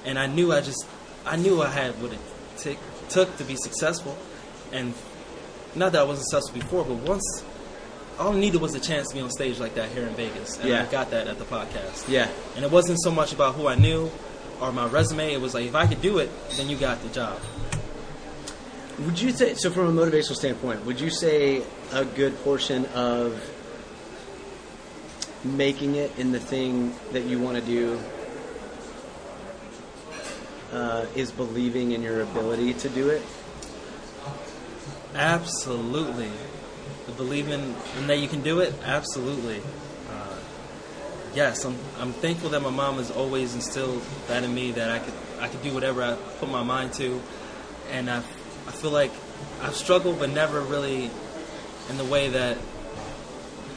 [0.06, 0.86] and I knew I just
[1.30, 2.20] I knew I had what it
[2.58, 2.78] took
[3.10, 4.18] took to be successful,
[4.72, 4.94] and
[5.76, 7.44] not that I wasn't successful before, but once
[8.20, 10.58] all I needed was a chance to be on stage like that here in Vegas,
[10.60, 10.84] and Yeah.
[10.84, 12.10] I got that at the podcast.
[12.10, 12.28] Yeah.
[12.56, 14.12] And it wasn't so much about who I knew
[14.60, 15.32] or my resume.
[15.32, 17.40] It was like if I could do it, then you got the job.
[19.06, 19.70] Would you say so?
[19.70, 21.62] From a motivational standpoint, would you say
[21.94, 23.40] a good portion of
[25.44, 27.98] making it in the thing that you want to do
[30.72, 33.22] uh, is believing in your ability to do it?
[35.16, 36.30] Absolutely.
[37.08, 39.62] The believing in that you can do it, absolutely.
[40.10, 40.38] Uh,
[41.34, 45.00] yes, I'm, I'm thankful that my mom has always instilled that in me that I
[45.00, 47.22] could I could do whatever I put my mind to,
[47.92, 49.12] and I I feel like
[49.62, 51.10] I've struggled but never really
[51.90, 52.58] in the way that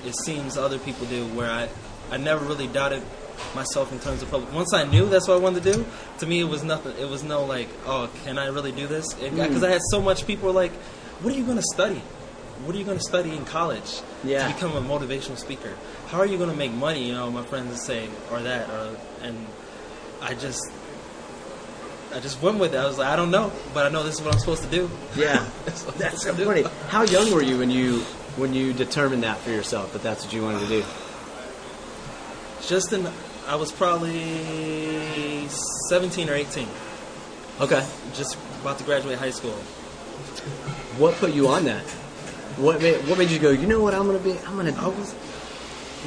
[0.05, 1.69] it seems other people do, where I
[2.11, 3.03] I never really doubted
[3.55, 4.53] myself in terms of public.
[4.53, 5.85] Once I knew that's what I wanted to do,
[6.19, 6.97] to me it was nothing.
[6.99, 9.13] It was no like, oh, can I really do this?
[9.15, 9.67] Because mm.
[9.67, 10.73] I had so much people like,
[11.23, 12.03] what are you going to study?
[12.65, 14.47] What are you going to study in college Yeah.
[14.47, 15.75] to become a motivational speaker?
[16.09, 17.09] How are you going to make money?
[17.09, 19.47] You know, my friends would say, or that, or and
[20.21, 20.63] I just.
[22.15, 22.77] I just went with it.
[22.77, 24.69] I was like, I don't know, but I know this is what I'm supposed to
[24.69, 24.91] do.
[25.17, 26.63] Yeah, That's so funny.
[26.89, 28.01] How young were you when you
[28.37, 30.85] when you determined that for yourself that that's what you wanted to do?
[32.67, 33.07] Just in,
[33.47, 35.49] I was probably
[35.89, 36.69] 17 or 18,
[37.61, 39.53] Okay, just about to graduate high school.
[40.99, 41.83] what put you on that?
[42.57, 43.51] What made what made you go?
[43.51, 43.95] You know what?
[43.95, 44.33] I'm gonna be.
[44.47, 44.75] I'm gonna.
[44.79, 45.15] I was,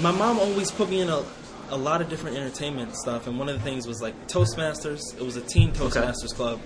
[0.02, 1.24] my mom always put me in a,
[1.70, 5.16] a lot of different entertainment stuff, and one of the things was like Toastmasters.
[5.16, 6.60] It was a teen Toastmasters club,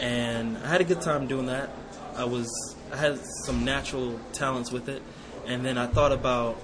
[0.00, 1.70] and I had a good time doing that.
[2.14, 2.48] I was,
[2.92, 5.02] I had some natural talents with it,
[5.46, 6.60] and then I thought about,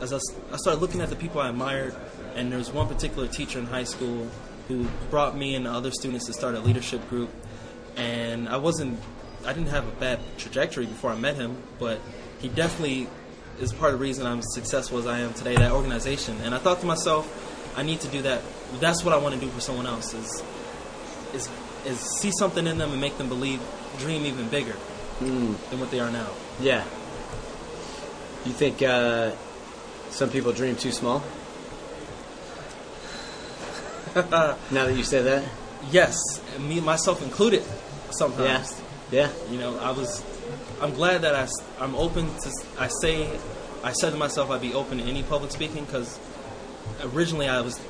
[0.00, 0.18] as I,
[0.52, 1.94] I started looking at the people I admired,
[2.34, 4.28] and there was one particular teacher in high school
[4.68, 7.30] who brought me and other students to start a leadership group,
[7.96, 8.98] and I wasn't,
[9.44, 12.00] I didn't have a bad trajectory before I met him, but
[12.40, 13.08] he definitely
[13.60, 15.54] is part of the reason I'm as successful as I am today.
[15.54, 17.28] That organization, and I thought to myself,
[17.76, 18.42] I need to do that.
[18.80, 20.14] That's what I want to do for someone else.
[20.14, 20.42] Is
[21.34, 21.48] is
[21.86, 23.60] is see something in them and make them believe,
[23.98, 24.74] dream even bigger
[25.20, 26.28] than what they are now.
[26.60, 26.84] Yeah.
[28.44, 29.32] You think uh,
[30.10, 31.22] some people dream too small?
[34.30, 35.44] now that you say that,
[35.90, 36.16] Yes,
[36.58, 37.62] me myself included.
[38.10, 39.50] Sometimes, yeah, Yeah.
[39.52, 40.24] you know, I was.
[40.80, 41.48] I'm glad that I,
[41.84, 42.52] am open to.
[42.78, 43.28] I say,
[43.82, 46.18] I said to myself, I'd be open to any public speaking because
[47.02, 47.80] originally I was.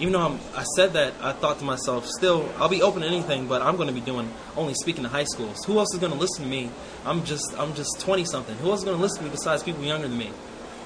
[0.00, 3.06] Even though I'm, I said that, I thought to myself, still, I'll be open to
[3.06, 5.64] anything, but I'm going to be doing only speaking to high schools.
[5.66, 6.68] Who else is going to listen to me?
[7.04, 8.56] I'm just, I'm just 20 something.
[8.56, 10.32] Who else is going to listen to me besides people younger than me?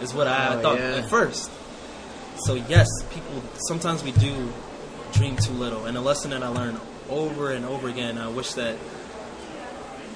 [0.02, 0.96] Is what I, Oh, I thought yeah.
[0.96, 1.50] at first.
[2.44, 4.52] So yes, people sometimes we do
[5.12, 8.18] dream too little, and a lesson that I learned over and over again.
[8.18, 8.76] I wish that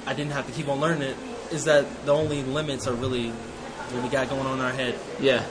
[0.06, 1.16] I didn't have to keep on learning it.
[1.50, 4.98] Is that the only limits are really what we got going on in our head?
[5.20, 5.42] yeah.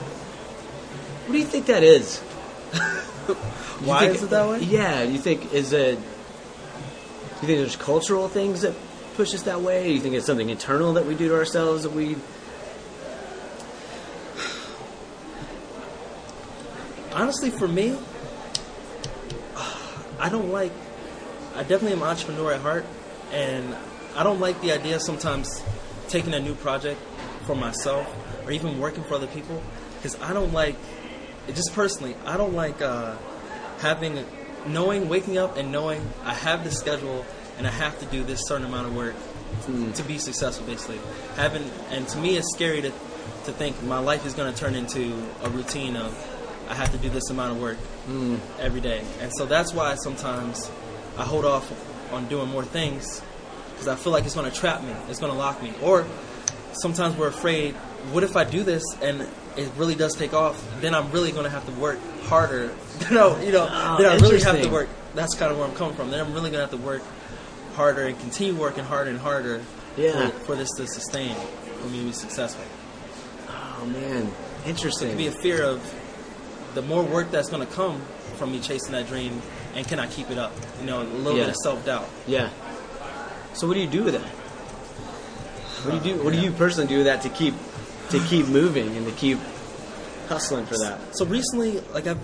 [1.26, 2.22] What do you think that is?
[3.28, 4.60] You Why think- is it that way?
[4.60, 5.98] Yeah, you think is it?
[5.98, 8.74] You think there's cultural things that
[9.16, 9.84] push us that way?
[9.88, 12.16] Do you think it's something internal that we do to ourselves that we?
[17.14, 17.96] Honestly, for me,
[20.18, 20.72] I don't like.
[21.54, 22.86] I definitely am an entrepreneur at heart,
[23.32, 23.76] and
[24.16, 25.62] I don't like the idea of sometimes
[26.08, 27.00] taking a new project
[27.46, 28.06] for myself
[28.46, 29.62] or even working for other people
[29.96, 30.76] because I don't like.
[31.48, 33.16] Just personally, I don't like uh,
[33.80, 34.24] having
[34.66, 37.26] knowing waking up and knowing I have this schedule
[37.58, 39.14] and I have to do this certain amount of work
[39.66, 40.66] to be successful.
[40.66, 41.00] Basically,
[41.36, 42.90] having and to me, it's scary to
[43.44, 46.16] to think my life is going to turn into a routine of
[46.68, 48.36] I have to do this amount of work hmm.
[48.58, 50.70] every day, and so that's why sometimes
[51.18, 51.70] I hold off
[52.12, 53.22] on doing more things
[53.72, 56.06] because I feel like it's going to trap me, it's going to lock me, or
[56.72, 57.74] sometimes we're afraid.
[58.12, 59.22] What if I do this and
[59.56, 60.62] it really does take off?
[60.80, 62.72] Then I'm really going to have to work harder.
[63.10, 64.88] no, you know, Oh, then I really have to work.
[65.14, 66.10] That's kind of where I'm coming from.
[66.10, 67.02] Then I'm really going to have to work
[67.74, 69.62] harder and continue working harder and harder
[69.96, 70.28] Yeah.
[70.30, 71.34] for, for this to sustain,
[71.80, 72.64] for me to be successful.
[73.48, 74.30] Oh man,
[74.66, 75.08] interesting.
[75.08, 75.82] It could be a fear of
[76.74, 78.00] the more work that's going to come
[78.36, 79.40] from me chasing that dream,
[79.74, 80.52] and can I keep it up?
[80.80, 81.44] You know, a little Yeah.
[81.44, 82.08] bit of self doubt.
[82.26, 82.50] Yeah.
[83.54, 84.26] So what do you do with that?
[85.84, 86.22] What do you do?
[86.24, 87.54] What do you personally do with that to keep
[88.10, 89.38] to keep moving and to keep
[90.28, 90.98] hustling for that?
[91.16, 92.20] So recently, like I've,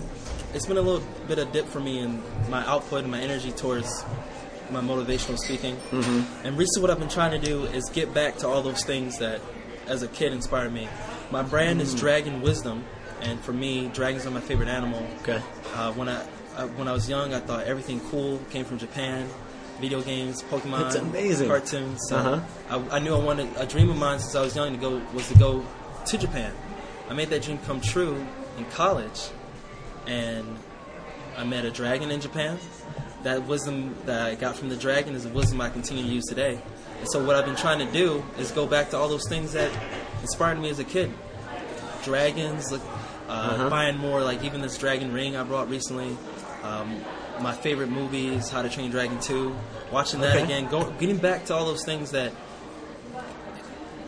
[0.53, 3.51] it's been a little bit of dip for me in my output and my energy
[3.51, 4.03] towards
[4.71, 5.75] my motivational speaking.
[5.91, 6.45] Mm-hmm.
[6.47, 9.17] And recently, what I've been trying to do is get back to all those things
[9.17, 9.41] that,
[9.87, 10.87] as a kid, inspired me.
[11.31, 12.85] My brand is Dragon Wisdom,
[13.21, 15.05] and for me, dragons are my favorite animal.
[15.21, 15.41] Okay.
[15.75, 16.21] Uh, when I
[16.55, 19.27] uh, when I was young, I thought everything cool came from Japan.
[19.79, 21.47] Video games, Pokemon, That's amazing.
[21.47, 22.01] cartoons.
[22.09, 22.41] So Uh-huh.
[22.91, 25.01] I, I knew I wanted a dream of mine since I was young to go
[25.13, 25.65] was to go
[26.05, 26.53] to Japan.
[27.09, 28.25] I made that dream come true
[28.57, 29.29] in college,
[30.05, 30.45] and
[31.37, 32.57] I met a dragon in Japan.
[33.23, 36.25] That wisdom that I got from the dragon is the wisdom I continue to use
[36.25, 36.59] today.
[36.99, 39.53] And so what I've been trying to do is go back to all those things
[39.53, 39.71] that
[40.21, 41.11] inspired me as a kid.
[42.03, 42.71] Dragons,
[43.29, 43.69] Uh-huh.
[43.69, 46.17] buying more, like even this dragon ring I brought recently.
[46.63, 46.99] Um,
[47.39, 49.55] my favorite movies, How to Train Dragon 2.
[49.91, 50.43] Watching that Okay.
[50.43, 52.33] again, go, getting back to all those things that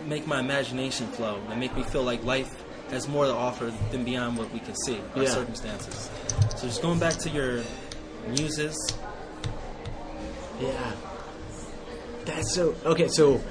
[0.06, 2.50] make my imagination flow and make me feel like life
[2.90, 5.30] has more to offer than beyond what we can see, our Yeah.
[5.30, 6.10] circumstances.
[6.58, 7.62] So just going back to your
[8.28, 8.76] muses,
[10.60, 10.92] Yeah.
[12.26, 13.08] That's so okay.
[13.08, 13.42] So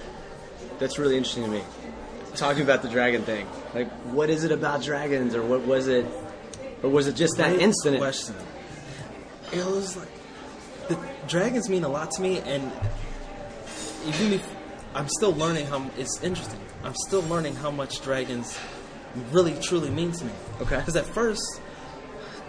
[0.79, 1.63] that's really interesting to me.
[2.37, 6.07] Talking about the dragon thing, like, what is it about dragons, or what was it,
[6.83, 8.01] or was it just that Great incident?
[8.01, 8.35] question.
[9.53, 10.09] It was like
[10.89, 12.71] the dragons mean a lot to me, and
[14.07, 14.49] even if
[14.95, 16.61] I'm still learning how it's interesting.
[16.85, 18.59] I'm still learning how much dragons
[19.33, 20.33] really truly mean to me.
[20.63, 20.77] Okay.
[20.79, 21.61] Because at first,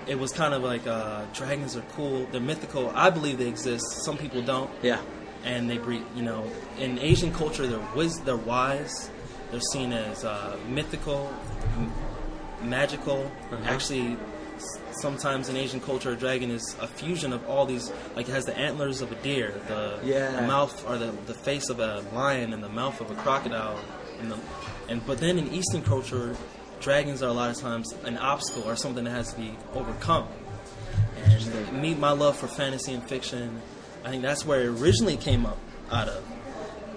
[0.07, 2.25] it was kind of like uh, dragons are cool.
[2.31, 2.91] They're mythical.
[2.95, 3.85] I believe they exist.
[4.05, 4.69] Some people don't.
[4.81, 5.01] Yeah.
[5.43, 6.03] and they breed.
[6.15, 9.09] You know, in Asian culture, they're wis- they're wise.
[9.51, 11.31] They're seen as uh, mythical,
[11.77, 11.91] m-
[12.69, 13.29] magical.
[13.51, 13.57] Uh-huh.
[13.65, 14.17] Actually,
[14.55, 17.91] s- sometimes in Asian culture, a dragon is a fusion of all these.
[18.15, 20.31] Like it has the antlers of a deer, the, Yeah.
[20.39, 23.77] the mouth or the, the face of a lion, and the mouth of a crocodile.
[24.19, 24.37] And the
[24.89, 26.35] and but then in Eastern culture,
[26.79, 30.27] dragons are a lot of times an obstacle or something that has to be overcome.
[31.25, 33.61] And me, my love for fantasy and fiction,
[34.03, 35.57] I think that's where it originally came up
[35.91, 36.23] out of.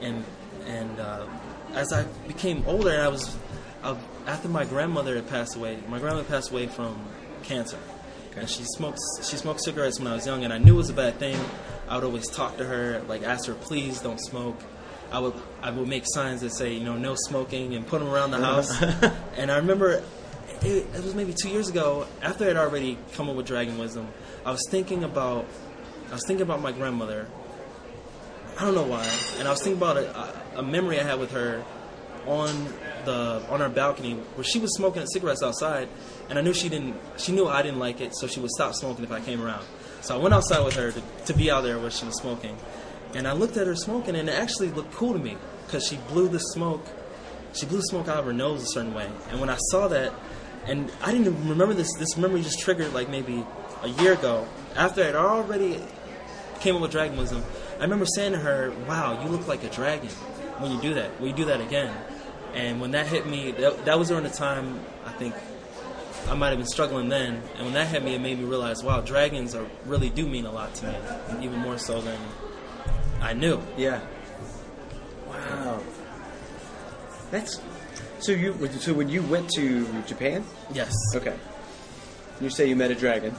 [0.01, 0.25] And
[0.67, 1.27] and uh,
[1.74, 3.37] as I became older, and I was
[3.82, 5.78] uh, after my grandmother had passed away.
[5.88, 6.98] My grandmother passed away from
[7.42, 7.78] cancer,
[8.37, 10.90] and she smoked she smoked cigarettes when I was young, and I knew it was
[10.90, 11.38] a bad thing.
[11.88, 14.58] I would always talk to her, like ask her, please don't smoke.
[15.12, 18.08] I would I would make signs that say, you know, no smoking, and put them
[18.08, 18.82] around the house.
[19.37, 20.02] and I remember
[20.62, 23.78] it, it was maybe two years ago, after I had already come up with Dragon
[23.78, 24.08] Wisdom,
[24.44, 25.46] I was thinking about
[26.08, 27.26] I was thinking about my grandmother.
[28.58, 29.04] I don't know why,
[29.38, 31.64] and I was thinking about a, a memory I had with her
[32.27, 32.49] on
[33.05, 35.88] the on our balcony where she was smoking cigarettes outside,
[36.29, 36.97] and I knew she didn't.
[37.17, 39.64] She knew I didn't like it, so she would stop smoking if I came around.
[40.01, 42.57] So I went outside with her to, to be out there where she was smoking,
[43.14, 45.37] and I looked at her smoking, and it actually looked cool to me
[45.67, 46.85] because she blew the smoke.
[47.53, 50.12] She blew smoke out of her nose a certain way, and when I saw that,
[50.67, 51.93] and I didn't even remember this.
[51.99, 53.45] This memory just triggered like maybe
[53.83, 55.81] a year ago after I'd already
[56.61, 57.43] came up with dragonism.
[57.79, 60.09] I remember saying to her, "Wow, you look like a dragon
[60.59, 61.21] when you do that.
[61.21, 61.95] When you do that again."
[62.55, 65.35] And when that hit me, that, that was during the time I think
[66.29, 67.43] I might have been struggling then.
[67.57, 70.47] And when that hit me, it made me realize, wow, dragons are really do mean
[70.47, 70.97] a lot to me,
[71.45, 72.19] even more so than
[73.21, 73.61] I knew.
[73.77, 74.01] Yeah.
[75.27, 75.81] Wow.
[77.31, 77.61] That's
[78.21, 78.55] so you.
[78.79, 80.93] So when you went to Japan, Yes.
[81.14, 81.35] okay.
[82.40, 83.35] You say you met a dragon.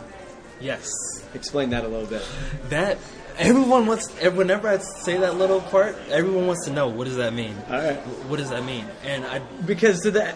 [0.60, 0.90] Yes.
[1.34, 2.24] Explain that a little bit.
[2.70, 2.98] That
[3.38, 4.10] everyone wants.
[4.22, 7.56] Whenever I say that little part, everyone wants to know what does that mean.
[7.68, 7.98] All right.
[8.28, 8.86] What does that mean?
[9.04, 10.34] And I Because to the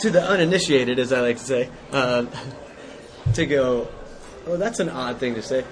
[0.00, 2.28] to the uninitiated, as I like to say, um,
[3.34, 3.88] to go,
[4.46, 5.64] oh, that's an odd thing to say.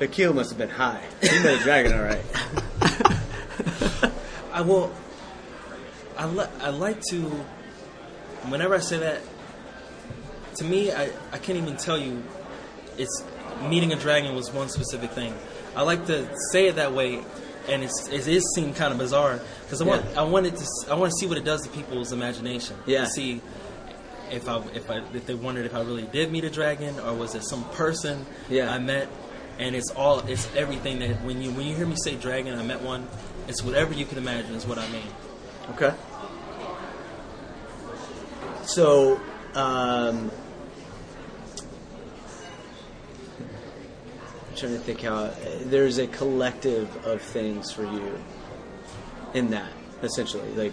[0.00, 1.02] Akil must have been high.
[1.20, 2.24] He met a dragon, all right.
[4.52, 4.92] I will.
[6.16, 7.20] I li- I like to.
[8.48, 9.20] Whenever I say that,
[10.56, 12.22] to me, I, I can't even tell you.
[12.98, 13.24] It's
[13.68, 15.34] meeting a dragon was one specific thing.
[15.76, 17.22] I like to say it that way,
[17.68, 20.20] and it's it is seem kind of bizarre because I want Yeah.
[20.20, 22.76] I wanted to I want to see what it does to people's imagination.
[22.86, 23.04] Yeah.
[23.04, 23.40] To see
[24.30, 27.14] if I if I if they wondered if I really did meet a dragon or
[27.14, 28.72] was it some person Yeah.
[28.72, 29.08] I met.
[29.58, 32.62] And it's all it's everything that when you when you hear me say dragon, I
[32.62, 33.06] met one.
[33.48, 35.06] It's whatever you can imagine is what I mean.
[35.74, 35.92] Okay.
[38.64, 39.20] So,
[39.54, 40.31] um,
[44.62, 45.28] trying to think how
[45.64, 48.16] there's a collective of things for you
[49.34, 50.48] in that, essentially.
[50.52, 50.72] Like,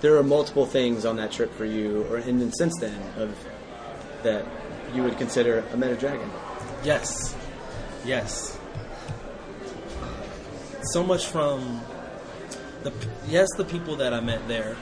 [0.00, 3.36] there are multiple things on that trip for you, or and then since then of
[4.22, 4.46] that
[4.94, 6.30] you would consider a meta dragon.
[6.84, 7.34] Yes,
[8.04, 8.56] yes.
[10.92, 11.80] So much from
[12.84, 12.92] the
[13.26, 14.76] yes, the people that I met there,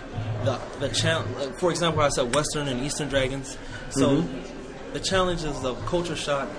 [0.44, 1.56] the the challenge.
[1.58, 3.56] For example, I said Western and Eastern dragons.
[3.88, 4.92] So mm-hmm.
[4.92, 6.50] the challenges of culture shock.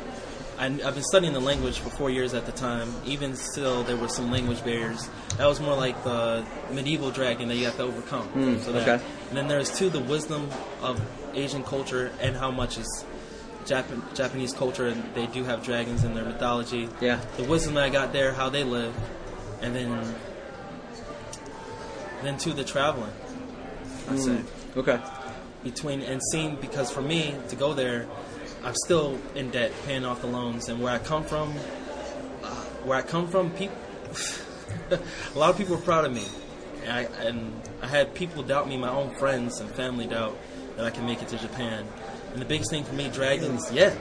[0.58, 2.94] I, I've been studying the language for four years at the time.
[3.06, 5.10] Even still, there were some language barriers.
[5.38, 8.28] That was more like the medieval dragon that you have to overcome.
[8.28, 9.06] Hmm, so that, okay.
[9.30, 10.50] And then there's two, the wisdom
[10.82, 11.02] of
[11.34, 13.06] Asian culture and how much is
[13.66, 16.88] Japan, Japanese culture, and they do have dragons in their mythology.
[17.02, 17.20] Yeah.
[17.38, 18.96] The wisdom that I got there, how they live,
[19.62, 20.16] and then
[22.24, 23.12] then to the traveling.
[24.08, 24.42] I hmm, say
[24.78, 25.00] Okay.
[25.64, 28.08] between and seeing because for me to go there,
[28.66, 31.54] I'm still in debt, paying off the loans, and where I come from,
[32.42, 32.48] uh,
[32.84, 33.78] where I come from, people,
[34.90, 36.26] a lot of people are proud of me,
[36.84, 40.36] and I, and I had people doubt me, my own friends and family doubt
[40.78, 41.86] that I can make it to Japan,
[42.34, 43.94] and the biggest thing for me, dragons, yeah.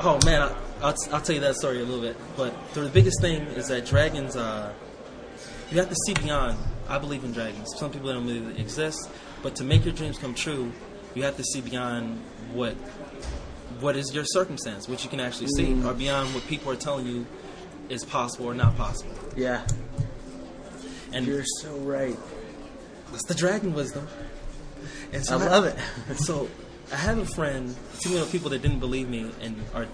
[0.00, 0.48] Oh man, I,
[0.82, 3.86] I'll, I'll tell you that story a little bit, but the biggest thing is that
[3.86, 4.70] dragons, uh,
[5.70, 6.58] you have to see beyond.
[6.90, 7.68] I believe in dragons.
[7.76, 9.10] Some people don't believe they exist,
[9.42, 10.72] but to make your dreams come true,
[11.14, 12.22] you have to see beyond
[12.52, 12.74] what
[13.80, 15.98] what is your circumstance, what you can actually see, or mm.
[15.98, 17.26] beyond what people are telling you
[17.88, 19.14] is possible or not possible.
[19.36, 19.66] Yeah.
[21.12, 22.16] And You're so right.
[23.12, 24.06] it's the dragon wisdom.
[25.12, 25.76] And so I love it.
[26.16, 26.48] so
[26.92, 29.86] I have a friend, speaking of people that didn't believe me and are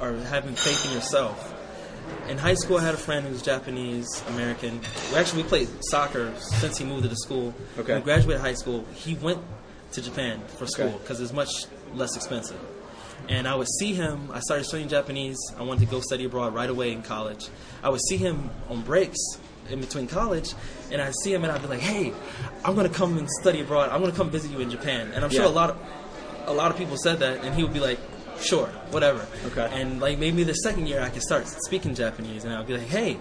[0.00, 1.54] are having faith in yourself.
[2.28, 4.80] In high school, I had a friend who was Japanese American.
[5.12, 7.54] We actually we played soccer since he moved to the school.
[7.78, 7.92] Okay.
[7.92, 9.40] When we graduated high school, he went
[9.92, 10.98] to Japan for school Okay.
[10.98, 11.50] because it's much
[11.94, 12.58] less expensive.
[13.28, 14.30] And I would see him.
[14.32, 15.38] I started studying Japanese.
[15.56, 17.48] I wanted to go study abroad right away in college.
[17.82, 19.18] I would see him on breaks
[19.70, 20.52] in between college,
[20.90, 22.12] and I'd see him and I'd be like, "Hey,
[22.64, 23.90] I'm gonna come and study abroad.
[23.90, 25.78] I'm gonna come visit you in Japan." And I'm sure a lot of
[26.46, 27.98] a lot of people said that, and he would be like,
[28.40, 29.68] "Sure, whatever." Okay.
[29.72, 32.88] And like maybe the second year I could start speaking Japanese, and I'd be like,
[32.88, 33.18] "Hey,"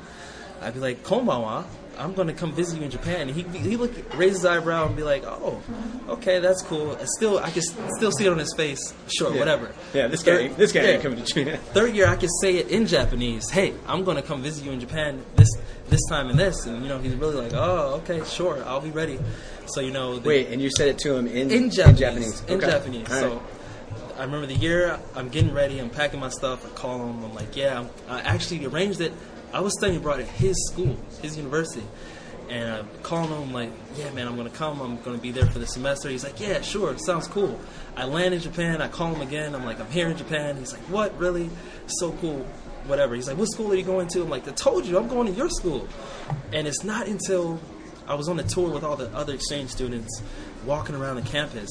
[0.62, 1.66] I'd be like, "Konbanwa."
[2.00, 4.96] I'm gonna come visit you in Japan, and he he look raise his eyebrow and
[4.96, 5.62] be like, "Oh,
[6.08, 8.94] okay, that's cool." And still, I can still see it on his face.
[9.08, 9.72] Sure, whatever.
[9.94, 10.88] Yeah, this guy, Third- this guy yeah.
[10.92, 11.60] ain't coming to Japan.
[11.74, 13.50] Third year, I could say it in Japanese.
[13.50, 15.50] Hey, I'm gonna come visit you in Japan this
[15.90, 18.92] this time and this, and you know he's really like, "Oh, okay, sure, I'll be
[18.92, 19.20] ready."
[19.68, 21.92] So you know, the, Wait, and you said it to him in in Japanese.
[21.92, 22.44] in Japanese.
[22.48, 22.66] In Okay.
[22.68, 23.10] Japanese.
[23.12, 23.22] All right.
[23.22, 23.42] So
[24.18, 27.34] I remember the year I'm getting ready, I'm packing my stuff, I call him, I'm
[27.36, 29.14] like, yeah, I'm, I actually arranged it.
[29.52, 31.86] I was studying abroad at his school, his university.
[32.50, 34.82] And I'm calling him, like, yeah, man, I'm going to come.
[34.82, 36.10] I'm going to be there for the semester.
[36.10, 37.60] He's like, yeah, sure, sounds cool.
[37.96, 38.82] I land in Japan.
[38.82, 39.54] I call him again.
[39.54, 40.58] I'm like, I'm here in Japan.
[40.58, 41.50] He's like, what, really?
[41.86, 42.46] So cool.
[42.86, 43.14] Whatever.
[43.14, 44.24] He's like, what school are you going to?
[44.24, 45.88] I'm like, I told you, I'm going to your school.
[46.52, 47.60] And it's not until
[48.08, 50.24] I was on a tour with all the other exchange students
[50.66, 51.70] walking around the campus.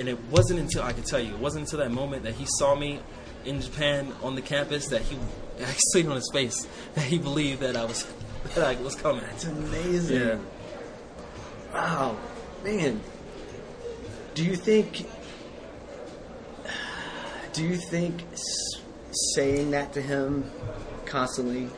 [0.00, 2.46] And it wasn't until I could tell you, it wasn't until that moment that he
[2.58, 3.00] saw me
[3.44, 5.16] in Japan on the campus that he,
[5.58, 8.06] I could see it on his face, that he believed that I was,
[8.54, 9.24] that I was coming.
[9.24, 10.20] It's amazing.
[10.20, 10.38] Yeah.
[11.72, 12.16] Wow,
[12.64, 13.00] man.
[14.34, 15.06] Do you think?
[17.52, 18.22] Do you think
[19.34, 20.50] saying that to him
[21.04, 21.68] constantly,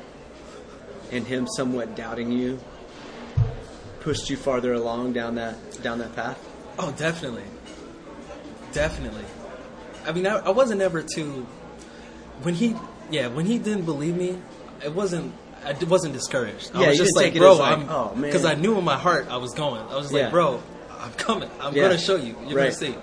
[1.11, 2.61] and him somewhat doubting you,
[4.01, 6.39] pushed you farther along down that down that path?
[6.79, 7.45] Oh, definitely.
[8.73, 9.25] Definitely.
[10.07, 11.47] I mean, I, I wasn't ever too.
[12.43, 12.75] When he,
[13.11, 14.39] yeah, when he didn't believe me,
[14.85, 15.33] it wasn't.
[15.65, 16.73] I d- wasn't discouraged.
[16.75, 18.23] I Yeah, was you just didn't like, take it bro, as like, I'm, "Oh, man."
[18.23, 19.81] because I knew in my heart I was going.
[19.83, 20.23] I was just Yeah.
[20.25, 20.61] like, bro,
[21.01, 21.49] I'm coming.
[21.61, 21.83] I'm Yeah.
[21.85, 22.37] gonna show you.
[22.47, 22.65] You're Right.
[22.65, 22.95] gonna see.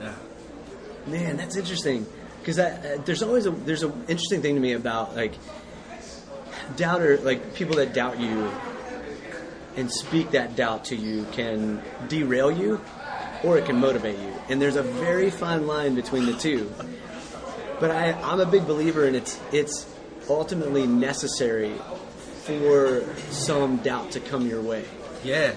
[0.00, 0.12] Yeah.
[1.08, 2.06] Man, that's interesting
[2.40, 5.34] because uh, there's always a there's an interesting thing to me about like
[6.76, 8.50] doubter like people that doubt you
[9.76, 12.80] and speak that doubt to you can derail you
[13.44, 16.72] or it can motivate you, and there's a very fine line between the two.
[17.80, 19.86] But I, I'm a big believer in it's it's
[20.28, 21.74] ultimately necessary
[22.46, 24.84] for some doubt to come your way.
[25.24, 25.54] Yeah.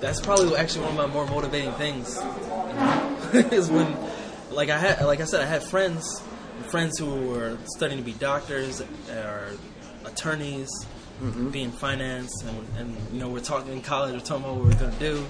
[0.00, 2.18] That's probably actually one of my more motivating things.
[3.52, 3.96] is when,
[4.50, 6.22] like I had, like I said, I had friends,
[6.68, 9.52] friends who were studying to be doctors or
[10.04, 10.68] attorneys,
[11.22, 11.48] mm-hmm.
[11.48, 14.66] be in finance, and, and you know we're talking in college, we're talking about what
[14.66, 15.24] we're gonna do,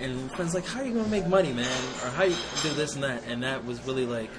[0.00, 1.66] and friends like, how are you gonna make money, man,
[2.04, 4.30] or how you do this and that, and that was really like,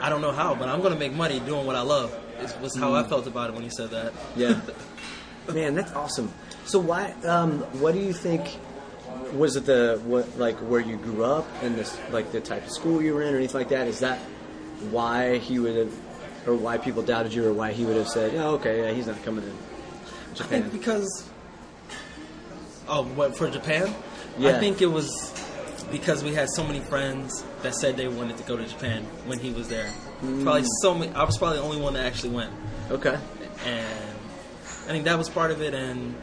[0.00, 2.14] I don't know how, but I'm gonna make money doing what I love.
[2.40, 4.12] Is, was how I felt about it when he said that.
[4.36, 4.60] Yeah.
[5.52, 6.32] Man, that's awesome.
[6.66, 7.12] So why?
[7.24, 8.58] Um, what do you think?
[9.32, 12.70] Was it the what like where you grew up and this like the type of
[12.70, 13.88] school you were in or anything like that?
[13.88, 14.18] Is that
[14.90, 15.94] why he would have,
[16.46, 19.06] or why people doubted you, or why he would have said, "Oh, okay, yeah, he's
[19.06, 21.28] not coming to I Japan." think because
[22.88, 23.92] oh, what for Japan?
[24.38, 24.50] Yeah.
[24.56, 25.32] I think it was
[25.90, 29.38] because we had so many friends that said they wanted to go to Japan when
[29.38, 29.90] he was there.
[30.22, 30.42] Mm.
[30.44, 31.12] Probably so many.
[31.12, 32.52] I was probably the only one that actually went,
[32.90, 33.16] Okay.
[33.64, 34.10] and
[34.86, 35.74] I think that was part of it.
[35.74, 36.14] And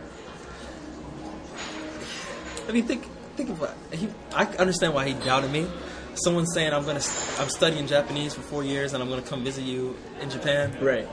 [2.67, 3.03] I mean, think
[3.35, 4.09] think about he.
[4.33, 5.67] I understand why he doubted me.
[6.15, 7.01] Someone saying I'm gonna
[7.39, 10.77] I'm studying Japanese for four years and I'm gonna come visit you in Japan.
[10.81, 11.07] Right.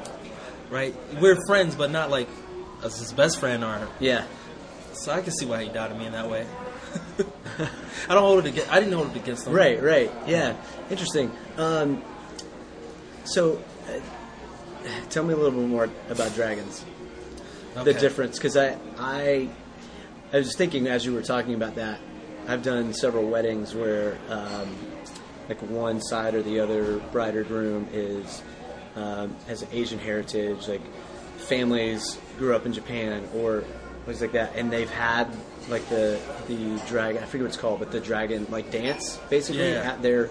[0.70, 0.94] Right?
[1.20, 2.28] We're friends, but not like
[2.82, 4.24] as his best friend or Yeah.
[4.94, 6.46] so I can see why he doubted me in that way.
[8.08, 8.72] I don't hold it against.
[8.72, 9.54] I didn't hold it against them.
[9.54, 10.10] Right, right.
[10.26, 10.56] Yeah.
[10.90, 11.30] Interesting.
[11.56, 12.02] Um,
[13.24, 14.00] so, uh,
[15.10, 16.84] tell me a little bit more about dragons.
[17.74, 19.48] The difference, because I, I,
[20.32, 22.00] I was thinking as you were talking about that.
[22.46, 24.76] I've done several weddings where, um,
[25.48, 28.42] like one side or the other bride or groom is
[28.96, 30.82] um, has Asian heritage, like
[31.38, 33.64] families grew up in Japan or
[34.06, 35.34] things like that, and they've had
[35.68, 37.22] like the the dragon.
[37.22, 39.92] I forget what it's called, but the dragon like dance basically Yeah.
[39.92, 40.30] at their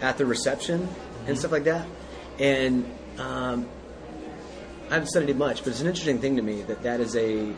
[0.00, 0.88] at the reception
[1.26, 1.86] and stuff like that.
[2.38, 2.84] And
[3.18, 3.68] um,
[4.90, 7.14] I haven't studied it much, but it's an interesting thing to me that that is
[7.16, 7.52] a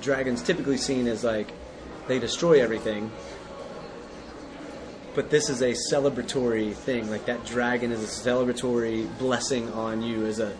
[0.00, 1.50] dragon's typically seen as like
[2.06, 3.10] they destroy everything.
[5.14, 7.10] But this is a celebratory thing.
[7.10, 10.56] Like that dragon is a celebratory blessing on you as a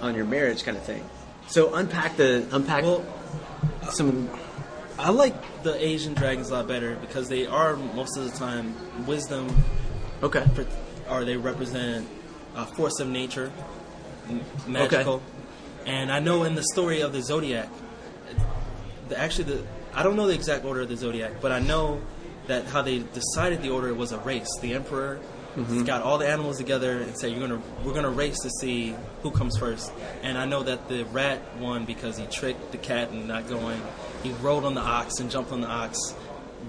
[0.00, 1.04] on your marriage kind of thing.
[1.48, 3.04] So unpack the unpack Well,
[3.90, 4.28] some
[4.98, 8.74] I like the Asian dragons a lot better because they are most of the time
[9.06, 9.48] wisdom,
[10.22, 10.44] okay.
[10.54, 10.62] pr-
[11.10, 12.06] or they represent
[12.54, 13.50] a force of nature,
[14.66, 15.22] magical.
[15.86, 17.68] And I know in the story of the zodiac,
[19.08, 19.62] the, actually the
[19.94, 22.00] I don't know the exact order of the zodiac, but I know
[22.46, 24.48] that how they decided the order was a race.
[24.60, 25.20] The emperor
[25.56, 25.84] Mm-hmm.
[25.84, 29.30] got all the animals together and said, "You're gonna we're gonna race to see who
[29.30, 29.92] comes first.
[30.22, 33.80] And I know that the rat won because he tricked the cat and not going.
[34.22, 35.98] He rode on the ox and jumped on the ox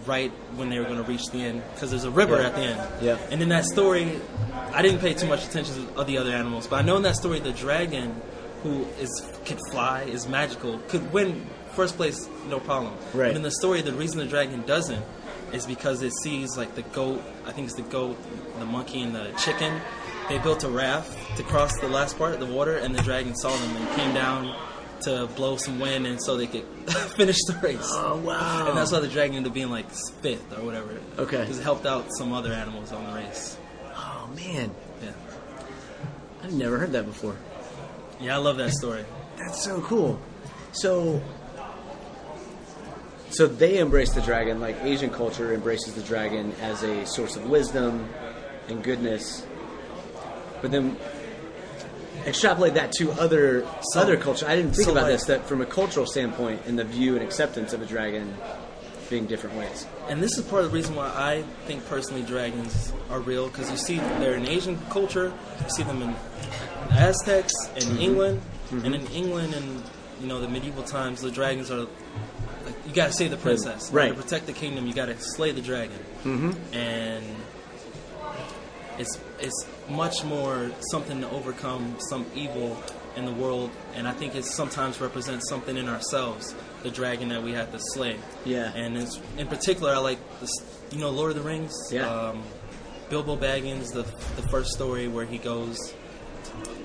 [0.05, 2.47] right when they were going to reach the end because there's a river Yeah.
[2.47, 2.81] at the end.
[3.01, 3.17] Yeah.
[3.31, 4.19] And in that story,
[4.73, 7.15] I didn't pay too much attention to the other animals, but I know in that
[7.15, 8.19] story the dragon,
[8.63, 12.93] who is could fly, is magical, could win first place no problem.
[13.13, 13.27] Right.
[13.29, 15.03] But in the story, the reason the dragon doesn't
[15.53, 17.21] is because it sees like the goat.
[17.45, 18.17] I think it's the goat,
[18.59, 19.79] the monkey, and the chicken.
[20.29, 23.35] They built a raft to cross the last part of the water, and the dragon
[23.35, 24.55] saw them and came down
[25.01, 26.63] to blow some wind, and so they could
[27.17, 27.77] finish the race.
[27.91, 28.67] Oh wow.
[28.69, 30.97] And that's why the dragon ended up being like fifth or whatever.
[31.19, 31.41] Okay.
[31.41, 33.57] Because it helped out some other animals on the race.
[33.93, 34.71] oh man,
[35.03, 35.11] Yeah.
[36.41, 37.35] I've never heard that before.
[38.21, 39.03] Yeah, I love that story.
[39.37, 40.19] That's so cool.
[40.71, 41.21] So,
[43.33, 47.49] so they embrace the dragon, like Asian culture embraces the dragon as a source of
[47.49, 48.07] wisdom
[48.67, 49.45] and goodness.
[50.61, 50.97] But then
[52.25, 54.47] extrapolate that to other So- other culture.
[54.47, 57.15] I didn't think so about like- this that from a cultural standpoint and the view
[57.15, 58.35] and acceptance of a dragon
[59.09, 59.85] being different ways.
[60.07, 63.69] And this is part of the reason why I think personally dragons are real because
[63.69, 66.15] you see they're in Asian culture, you see them in
[66.91, 67.97] Aztecs in mm-hmm.
[67.99, 68.85] England, mm-hmm.
[68.85, 69.83] and in England and
[70.21, 71.87] you know the medieval times, the dragons are
[72.85, 74.09] you got to save the princess, Right.
[74.15, 76.51] To protect the kingdom, you got to slay the dragon, mm-hmm.
[76.75, 77.23] and
[78.97, 82.81] it's it's much more something to overcome some evil
[83.15, 87.43] in the world, and I think it sometimes represents something in ourselves, the dragon that
[87.43, 88.17] we have to slay.
[88.43, 88.73] Yeah.
[88.73, 90.49] And it's, in particular, I like this,
[90.91, 91.73] you know, Lord of the Rings.
[91.91, 92.07] Yeah.
[92.09, 92.41] Um,
[93.09, 94.01] Bilbo Baggins, the
[94.41, 95.77] the first story where he goes,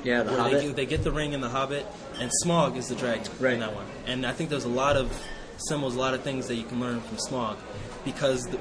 [0.05, 0.53] Yeah, the Hobbit.
[0.53, 1.87] they, get- they get the ring in the Hobbit,
[2.21, 3.55] and Smaug is the dragon Right.
[3.55, 3.87] in that one.
[4.07, 5.11] And I think there's a lot of
[5.59, 7.57] symbols, a lot of things that you can learn from Smaug,
[8.05, 8.59] because the,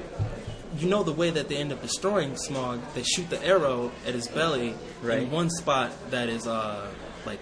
[0.78, 4.14] you know the way that they end up destroying Smaug, they shoot the arrow at
[4.14, 5.22] his belly Right.
[5.22, 6.86] in one spot that is uh
[7.26, 7.40] like.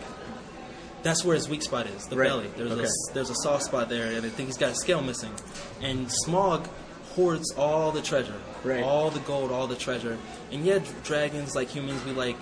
[1.02, 2.28] That's where his weak spot is, the Right.
[2.28, 2.50] belly.
[2.57, 2.84] There's Okay.
[2.84, 5.32] a there's a soft spot there, and I think he's got a scale missing.
[5.80, 6.66] And Smaug
[7.14, 8.82] hoards all the treasure, Right.
[8.82, 10.18] all the gold, all the treasure.
[10.52, 12.36] And yeah, dr- dragons like humans, we like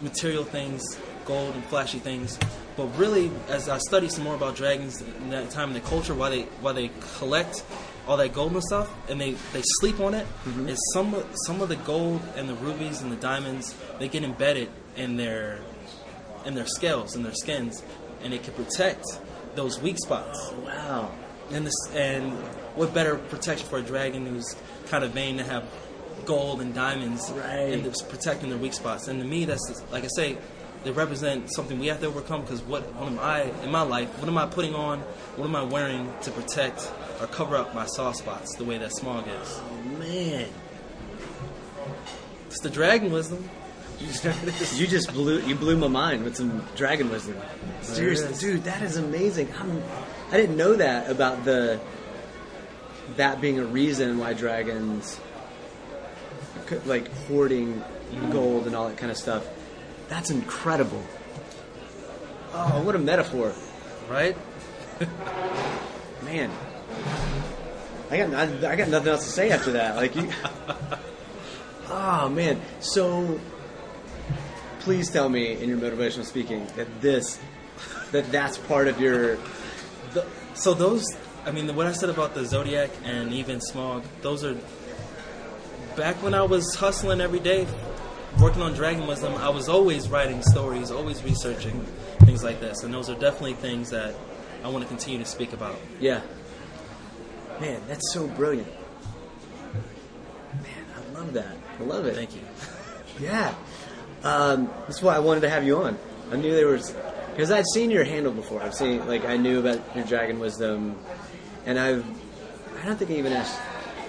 [0.00, 0.82] material things,
[1.26, 2.38] gold and flashy things.
[2.78, 6.14] But really, as I study some more about dragons in that time in the culture,
[6.14, 7.64] why they why they collect
[8.06, 10.26] all that gold and stuff, and they, they sleep on it.
[10.46, 14.08] it, is some of- some of the gold and the rubies and the diamonds they
[14.08, 15.58] get embedded in their
[16.46, 17.82] in their scales and their skins,
[18.22, 19.04] and it can protect
[19.56, 20.38] those weak spots.
[20.52, 21.10] Oh, wow.
[21.50, 22.32] And this, and
[22.76, 24.54] what better protection for a dragon who's
[24.88, 25.64] kind of vain to have
[26.26, 27.72] gold and diamonds Right.
[27.72, 29.08] and it's protecting their weak spots.
[29.08, 30.38] And to me, that's like I say,
[30.84, 32.42] they represent something we have to overcome.
[32.42, 34.08] Because what, what am I in my life?
[34.18, 35.00] What am I putting on?
[35.36, 38.54] What am I wearing to protect or cover up my soft spots?
[38.56, 39.60] The way that Smaug is.
[39.60, 40.48] Oh, man.
[42.46, 43.48] It's the dragon wisdom.
[44.74, 47.36] You just blew you blew my mind with some dragon wisdom.
[47.82, 49.52] Seriously, dude, that is amazing.
[49.58, 49.82] I'm,
[50.30, 51.80] I didn't know that about the
[53.16, 55.18] that being a reason why dragons
[56.66, 58.32] could- like hoarding mm.
[58.32, 59.44] gold and all that kind of stuff.
[60.08, 61.02] That's incredible.
[62.52, 63.52] Oh, what a metaphor,
[64.08, 64.36] Right?
[66.24, 66.50] man!
[68.10, 69.96] I got I, I got nothing else to say after that.
[69.96, 70.30] Like you,
[71.90, 72.60] oh man.
[72.80, 73.38] So
[74.80, 77.38] please tell me in your motivational speaking that this
[78.12, 79.36] that that's part of your
[80.14, 81.04] The, so those,
[81.44, 84.56] I mean, what I said about the Zodiac and even Smaug, those are
[85.96, 87.66] back when I was hustling every day,
[88.38, 89.34] working on Dragon Wisdom.
[89.34, 91.80] I was always writing stories, always researching
[92.20, 94.14] things like this, and those are definitely things that
[94.62, 95.76] I want to continue to speak about.
[96.00, 96.20] Yeah.
[97.60, 98.68] Man, that's so brilliant.
[100.54, 101.56] Man, I love that.
[101.80, 102.14] I love it.
[102.14, 102.42] Thank you.
[103.20, 103.52] Yeah.
[104.22, 105.98] Um, that's why I wanted to have you on.
[106.30, 106.94] I knew there was
[107.32, 108.62] because I'd seen your handle before.
[108.62, 110.96] I've seen like I knew about your dragon wisdom,
[111.66, 112.06] and I've
[112.80, 113.60] I don't think I even asked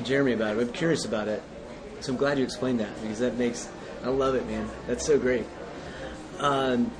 [0.03, 0.61] Jeremy about it.
[0.61, 1.41] I'm curious about it,
[2.01, 3.67] so I'm glad you explained that because that makes
[4.03, 4.69] I love it, man.
[4.87, 5.45] That's so great.
[6.39, 6.91] Um,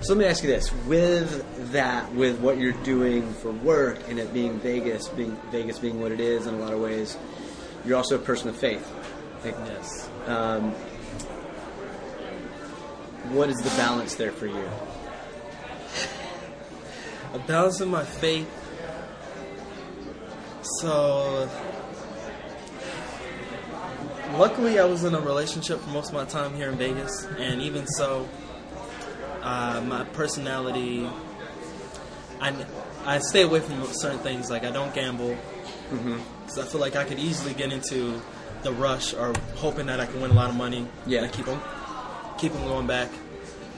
[0.00, 4.18] so let me ask you this: with that, with what you're doing for work, and
[4.18, 7.16] it being Vegas, being Vegas being what it is in a lot of ways,
[7.84, 8.86] you're also a person of faith.
[9.44, 10.08] Like, Yes.
[10.26, 10.72] um,
[13.32, 14.68] what is the balance there for you?
[17.32, 18.48] A balance in my faith.
[20.80, 21.48] So,
[24.34, 27.60] luckily, I was in a relationship for most of my time here in Vegas, and
[27.62, 28.28] even so,
[29.42, 31.08] uh, my personality,
[32.40, 32.66] I,
[33.04, 34.50] I stay away from certain things.
[34.50, 35.36] Like I don't gamble
[35.90, 38.20] because I feel like I could easily get into
[38.62, 40.86] the rush or hoping that I can win a lot of money.
[41.06, 41.18] Yeah.
[41.18, 41.60] and I keep them
[42.38, 43.10] keep on going back.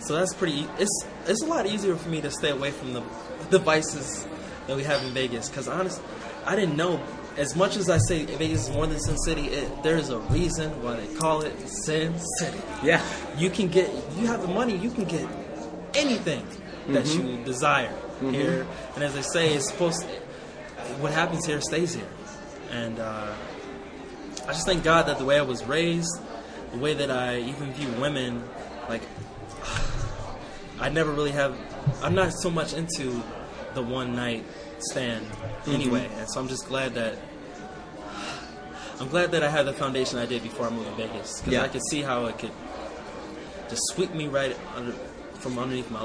[0.00, 0.66] So that's pretty.
[0.78, 3.02] It's it's a lot easier for me to stay away from the
[3.50, 4.26] the vices
[4.66, 5.48] that we have in Vegas.
[5.48, 6.00] Because honest,
[6.46, 7.00] I didn't know.
[7.38, 10.70] As much as I say Vegas is more than Sin City, it, there's a reason
[10.82, 12.58] why they call it Sin City.
[12.82, 13.00] Yeah.
[13.36, 15.26] You can get, you have the money, you can get
[15.94, 16.44] anything
[16.88, 17.26] that Mm-hmm.
[17.38, 18.66] you desire here.
[18.94, 20.04] And as they say, it's supposed.
[21.00, 22.08] what happens here stays here,
[22.72, 23.32] and uh,
[24.44, 26.18] I just thank God that the way I was raised,
[26.72, 28.42] the way that I even view women,
[28.88, 29.02] like
[30.80, 31.56] I never really have.
[32.02, 33.22] I'm not so much into
[33.74, 34.44] the one night
[34.82, 35.26] stand
[35.66, 37.16] anyway, and so I'm just glad that.
[39.00, 41.52] I'm glad that I had the foundation I did before I moved to Vegas because
[41.52, 41.62] Yeah.
[41.62, 42.50] I could see how it could
[43.68, 44.92] just sweep me right under,
[45.34, 46.04] from underneath my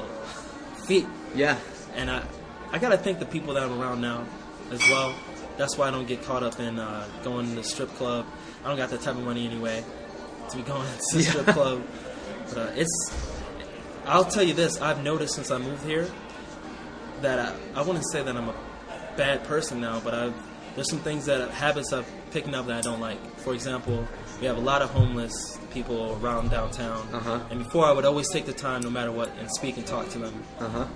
[0.86, 1.58] feet Yeah.
[1.96, 2.22] and I,
[2.70, 4.24] I gotta thank the people that I'm around now
[4.70, 5.12] as well.
[5.56, 8.26] That's why I don't get caught up in uh, going to the strip club.
[8.64, 9.84] I don't got that type of money anyway
[10.50, 11.30] to be going to the Yeah.
[11.30, 11.82] strip club.
[12.50, 13.12] But uh, it's,
[14.06, 16.08] I'll tell you this: I've noticed since I moved here
[17.22, 18.54] that I, I wouldn't say that I'm a
[19.16, 20.34] bad person now, but I've
[20.74, 23.18] there's some things that habits I've picking up that I don't like.
[23.38, 24.08] For example,
[24.40, 27.38] we have a lot of homeless people around downtown, Uh-huh.
[27.50, 30.08] and before I would always take the time, no matter what, and speak and talk
[30.10, 30.86] to them Uh huh.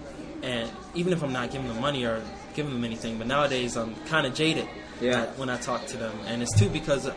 [0.43, 2.21] and even if I'm not giving them money or
[2.55, 4.67] giving them anything, but nowadays I'm kind of jaded
[5.01, 5.27] Yeah.
[5.37, 7.09] when I talk to them, and it's too because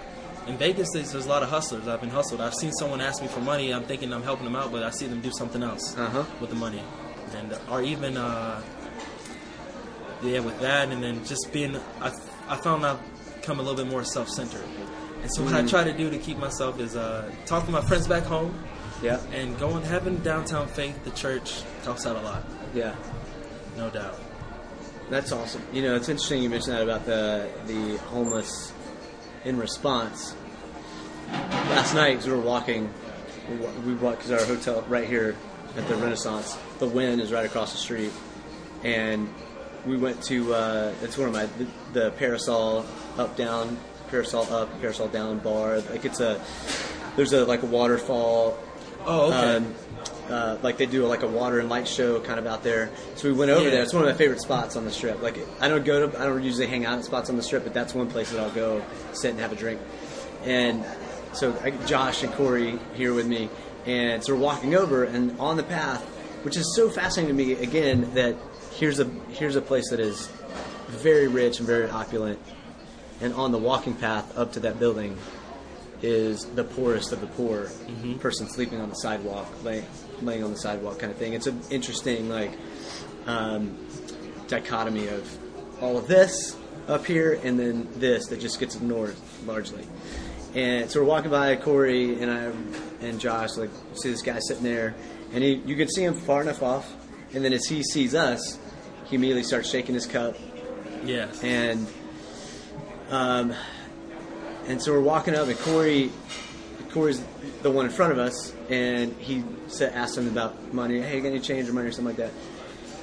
[0.47, 1.88] in Vegas there's, there's a lot of hustlers.
[1.88, 2.41] I've been hustled.
[2.41, 3.72] I've seen someone ask me for money.
[3.74, 6.24] I'm thinking I'm helping them out, but I see them do something else Uh-huh.
[6.39, 6.84] with the money,
[7.36, 8.62] and or even uh,
[10.24, 12.11] yeah, with that, and then just being I
[12.47, 12.99] I found I've
[13.36, 14.63] become a little bit more self-centered.
[15.22, 17.82] And so what I try to do to keep myself is uh, talk to my
[17.82, 18.53] friends back home
[19.03, 19.19] Yeah.
[19.34, 22.43] and going having downtown faith, the church helps out a lot,
[22.74, 22.95] Yeah.
[23.78, 24.19] no doubt.
[25.09, 25.61] That's awesome.
[25.74, 28.74] You know, it's interesting you mentioned that about the the homeless
[29.45, 30.36] in response.
[31.30, 32.89] Last night, as we were walking,
[33.49, 33.55] we
[33.86, 35.36] we walked because our hotel right here
[35.78, 36.57] at the Renaissance.
[36.80, 38.11] The Wynn is right across the street,
[38.84, 39.28] and
[39.86, 40.53] we went to.
[40.53, 42.86] Uh, it's one of my the, the parasol
[43.17, 43.77] up down,
[44.09, 45.79] parasol up, parasol down bar.
[45.82, 46.41] Like it's a
[47.15, 48.57] there's a like a waterfall
[49.03, 49.55] Oh, okay.
[49.57, 49.73] um,
[50.29, 52.91] uh, like they do like a water and light show kind of out there.
[53.15, 53.71] So we went over Yeah.
[53.71, 53.84] there.
[53.84, 55.21] It's one of my favorite spots on the strip.
[55.21, 57.63] Like I don't go to, I don't usually hang out at spots on the strip,
[57.63, 59.82] but that's one place that I'll go sit and have a drink.
[60.43, 60.86] And
[61.34, 63.49] so I, Josh and Corey here with me,
[63.88, 66.03] and so we're walking over, and on the path,
[66.43, 68.36] which is so fascinating to me again that
[68.72, 70.28] here's a here's a place that is
[70.88, 72.39] very rich and very opulent,
[73.22, 75.17] and on the walking path up to that building
[76.01, 77.69] is the poorest of the poor
[78.19, 79.86] person sleeping on the sidewalk, lay,
[80.22, 81.34] laying on the sidewalk, kind of thing.
[81.34, 82.51] It's an interesting like
[83.28, 83.78] um,
[84.47, 85.38] dichotomy of
[85.82, 86.57] all of this
[86.88, 89.15] up here and then this that just gets ignored
[89.45, 89.86] largely.
[90.55, 92.51] And so we're walking by Corey and I
[93.05, 94.95] and Josh, like see this guy sitting there,
[95.34, 96.91] and he you can see him far enough off,
[97.34, 98.59] and then as he sees us,
[99.12, 100.36] he immediately starts shaking his cup
[101.05, 101.43] Yes.
[101.43, 101.88] and
[103.12, 103.53] Um,
[104.68, 106.12] and so we're walking up, and Corey,
[106.91, 107.22] Corey's
[107.62, 111.01] the one in front of us, and he said, asked him about money.
[111.01, 112.32] Hey, got any change or money or something like that?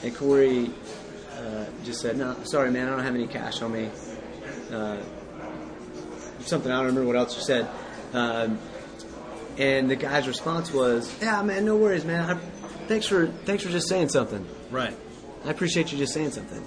[0.02, 0.70] And Corey
[1.36, 3.90] uh, just said, "No, sorry, man, I don't have any cash on me."
[4.72, 4.96] Uh,
[6.40, 7.68] something I don't remember what else you said.
[8.14, 8.58] Um,
[9.58, 12.30] and the guy's response was, "Yeah, man, no worries, man.
[12.30, 12.34] I,
[12.86, 14.46] thanks for thanks for just saying something.
[14.70, 14.96] Right.
[15.48, 16.62] I appreciate you just saying something."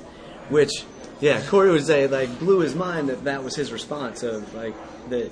[0.49, 0.71] Which,
[1.21, 4.75] yeah, Corey would say like blew his mind that that was his response of like
[5.09, 5.31] that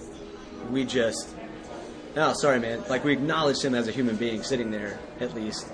[0.71, 1.35] we just.
[2.15, 2.83] Oh, sorry, man.
[2.89, 5.67] Like we acknowledged him as a human being sitting there, at least.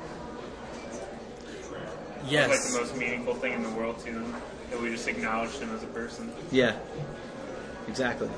[2.28, 2.50] Yes.
[2.50, 4.34] like the most meaningful thing in the world to them.
[4.72, 6.32] That we just acknowledged him as a person.
[6.52, 6.76] Yeah,
[7.88, 8.30] exactly.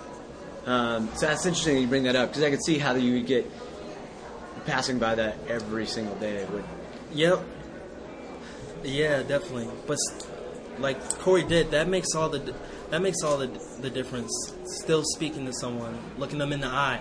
[0.66, 3.28] Um, so that's interesting you bring that up because I could see how you would
[3.28, 3.50] get
[4.66, 6.46] passing by that every single day.
[6.52, 6.66] Would
[7.14, 7.40] Yep.
[8.84, 9.68] Yeah, definitely.
[9.86, 9.98] But
[10.80, 12.54] like Corey did, that makes all the
[12.90, 13.48] that makes all the
[13.82, 14.32] the difference.
[14.84, 17.00] Still speaking to someone, looking them in the eye,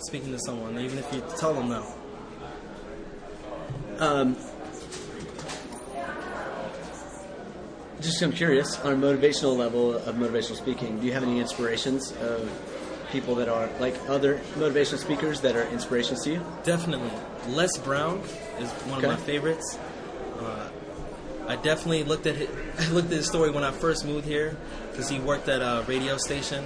[0.00, 1.86] speaking to someone, even if you tell them no.
[3.98, 4.36] um,
[8.00, 10.98] just I'm curious on a motivational level of motivational speaking.
[11.00, 12.48] Do you have any inspirations of
[13.10, 16.44] people that are like other motivational speakers that are inspirations to you?
[16.62, 17.10] Definitely,
[17.48, 18.20] Les Brown
[18.60, 19.12] is one Okay.
[19.12, 19.78] of my favorites.
[20.38, 20.68] Uh,
[21.48, 24.56] I definitely looked at his, I looked at his story when I first moved here
[24.90, 26.64] because he worked at a radio station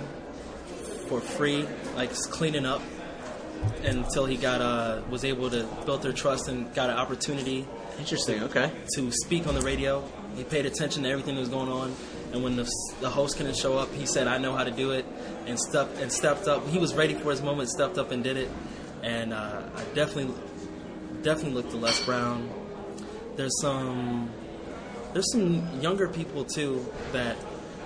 [1.08, 2.82] for free, like cleaning up,
[3.84, 7.66] until he got uh, was able to build their trust and got an opportunity
[7.98, 8.42] Interesting.
[8.44, 8.72] Okay.
[8.96, 10.04] to speak on the radio.
[10.36, 11.94] He paid attention to everything that was going on,
[12.32, 12.68] and when the,
[13.00, 15.04] the host couldn't show up, he said, "I know how to do it,"
[15.46, 16.66] and stepped and stepped up.
[16.68, 18.50] He was ready for his moment, stepped up and did it.
[19.02, 20.34] And uh, I definitely,
[21.22, 22.48] definitely looked to Les Brown.
[23.36, 24.30] There's some,
[25.12, 27.36] there's some younger people too that,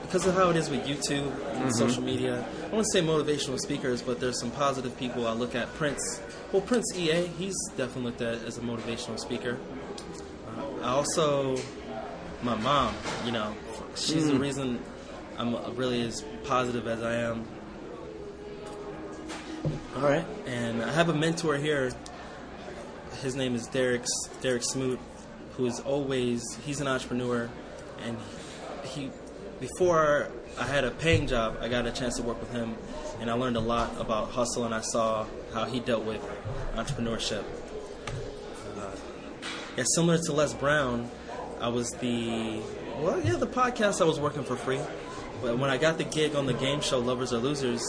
[0.03, 1.71] because of how it is with YouTube and mm-hmm.
[1.71, 5.27] social media, I wouldn't say motivational speakers, but there's some positive people.
[5.27, 6.21] I look at Prince.
[6.53, 9.59] Well, Prince EA, he's definitely looked at as a motivational speaker.
[10.57, 11.57] Uh, I also,
[12.43, 13.55] my mom, you know,
[13.97, 14.41] she's the mm.
[14.41, 14.81] reason
[15.39, 17.47] I'm really as positive as I am.
[19.97, 20.25] All right.
[20.47, 21.93] And I have a mentor here.
[23.23, 24.05] His name is Derek
[24.41, 25.01] Derek Smoot,
[25.57, 27.49] who is always he's an entrepreneur,
[28.05, 28.17] and
[28.85, 29.11] he
[29.61, 30.29] before
[30.59, 32.77] I had a paying job, I got a chance to work with him,
[33.21, 36.23] and I learned a lot about hustle, and I saw how he dealt with
[36.75, 37.45] entrepreneurship.
[38.79, 38.91] Uh,
[39.77, 41.11] yeah, similar to Les Brown,
[41.61, 42.61] I was the
[43.01, 44.81] well, yeah, the podcast I was working for free,
[45.43, 47.83] but when I got the gig on the game show Lovers or Losers,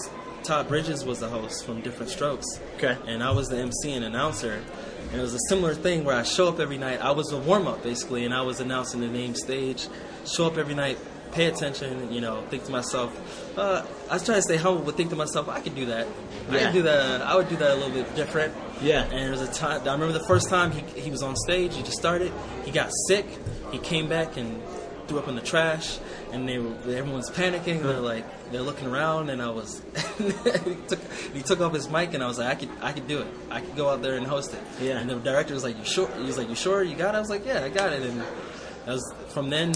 [0.44, 2.46] Todd Bridges was the host from Diff'rent Strokes.
[2.76, 2.98] Okay.
[3.06, 4.64] And I was the MC and announcer.
[5.12, 7.02] And it was a similar thing where I show up every night.
[7.02, 9.88] I was a warm up basically, and I was announcing the name stage.
[10.26, 10.98] Show up every night,
[11.32, 13.58] pay attention, you know, think to myself.
[13.58, 16.08] Uh, I was trying to stay humble, but think to myself, I could do that.
[16.50, 17.22] I could do that.
[17.22, 18.54] I would do that a little bit different.
[18.82, 19.04] Yeah.
[19.04, 19.82] And there was a time.
[19.88, 21.76] I remember the first time he, he was on stage.
[21.76, 22.32] He just started.
[22.66, 23.26] He got sick.
[23.72, 24.62] He came back and
[25.08, 26.00] threw up in the trash.
[26.32, 27.82] And they were everyone's panicking.
[27.82, 29.30] They're like they're looking around.
[29.30, 29.82] And I was
[30.18, 31.00] he took
[31.34, 33.28] he took off his mic and I was like I could I could do it.
[33.50, 34.60] I could go out there and host it.
[34.82, 35.00] Yeah.
[35.00, 36.10] And the director was like you sure?
[36.18, 37.18] He was like you sure you got it?
[37.18, 38.04] I was like yeah I got it.
[38.04, 39.74] And that was from then.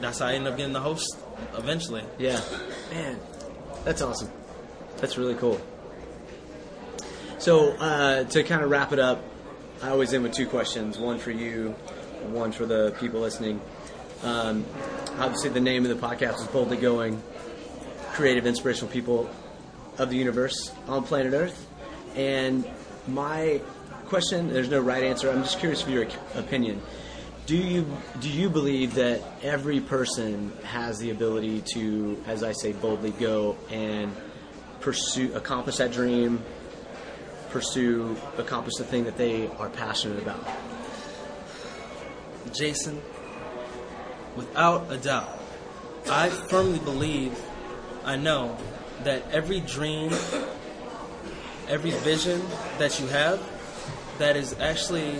[0.00, 1.18] That's how I ended up getting the host
[1.56, 2.04] eventually.
[2.18, 2.40] Yeah.
[2.92, 3.18] Man,
[3.84, 4.30] that's awesome.
[4.98, 5.60] That's really cool.
[7.38, 9.22] So, uh, to kind of wrap it up,
[9.80, 11.70] I always end with two questions one for you,
[12.30, 13.60] one for the people listening.
[14.22, 14.64] Um,
[15.18, 17.22] obviously, the name of the podcast is Boldly Going
[18.12, 19.30] Creative, Inspirational People
[19.96, 21.66] of the Universe on planet Earth.
[22.16, 22.68] And
[23.06, 23.60] my
[24.06, 26.82] question there's no right answer, I'm just curious for your opinion.
[27.46, 27.86] Do you
[28.20, 33.56] do you believe that every person has the ability to, as I say, boldly go
[33.70, 34.14] and
[34.80, 36.42] pursue, accomplish that dream,
[37.50, 40.46] pursue, accomplish the thing that they are passionate about?
[42.52, 43.00] Jason,
[44.38, 45.38] without a doubt,
[46.10, 47.38] I firmly believe,
[48.04, 48.56] I know,
[49.04, 50.12] that every dream,
[51.68, 52.42] every vision
[52.78, 53.40] that you have,
[54.18, 55.18] that is actually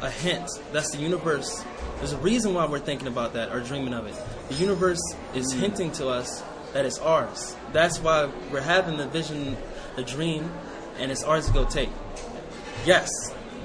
[0.00, 0.48] a hint.
[0.72, 1.64] That's the universe.
[1.96, 4.14] There's a reason why we're thinking about that or dreaming of it.
[4.48, 5.02] The universe
[5.34, 5.60] is mm.
[5.60, 7.56] hinting to us that it's ours.
[7.72, 9.56] That's why we're having the vision,
[9.96, 10.50] the dream,
[10.98, 11.90] and it's ours to go take.
[12.84, 13.10] Yes,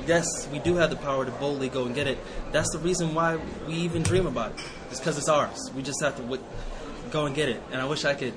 [0.07, 2.17] yes, we do have the power to boldly go and get it.
[2.51, 3.37] That's the reason why
[3.67, 4.63] we even dream about it.
[4.91, 5.71] It's because it's ours.
[5.75, 6.41] We just have to w-
[7.11, 7.61] go and get it.
[7.71, 8.33] And I wish I could,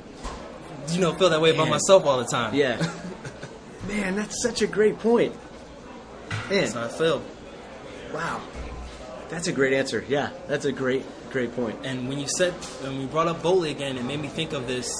[0.90, 2.54] you know, feel that way about myself all the time.
[2.54, 2.76] Yeah.
[3.88, 5.34] Man, that's such a great point.
[6.50, 7.22] Man, That's how I feel.
[8.12, 8.40] wow.
[9.28, 10.04] That's a great answer.
[10.08, 11.78] Yeah, that's a great, great point.
[11.84, 12.52] And when you said,
[12.82, 14.92] when we brought up Boldly again, it made me think of this.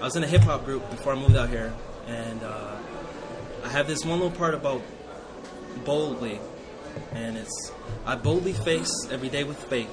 [0.00, 1.72] I was in a hip hop group before I moved out here,
[2.06, 2.76] and uh,
[3.64, 4.82] I have this one little part about
[5.78, 6.40] boldly,
[7.12, 7.72] and it's
[8.04, 9.90] I boldly face every day with faith.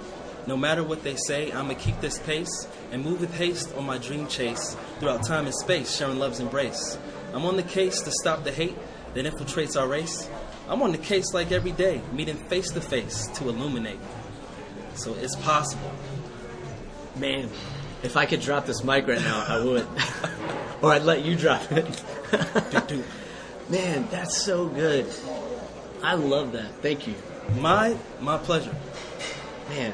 [0.47, 3.97] No matter what they say, I'ma keep this pace and move with haste on my
[3.97, 6.97] dream chase throughout time and space, sharing love's embrace.
[7.33, 8.77] I'm on the case to stop the hate
[9.15, 10.29] that infiltrates our race.
[10.69, 13.99] I'm on the case like every day, meeting face to face to illuminate.
[14.95, 15.91] So it's possible.
[17.15, 17.49] Man,
[18.03, 19.87] if I could drop this mic right now, I would.
[20.81, 22.03] or I'd let you drop it.
[23.69, 25.07] Man, that's so good.
[26.05, 26.71] I love that.
[26.83, 27.15] Thank you.
[27.57, 28.75] My my pleasure.
[29.69, 29.91] Man.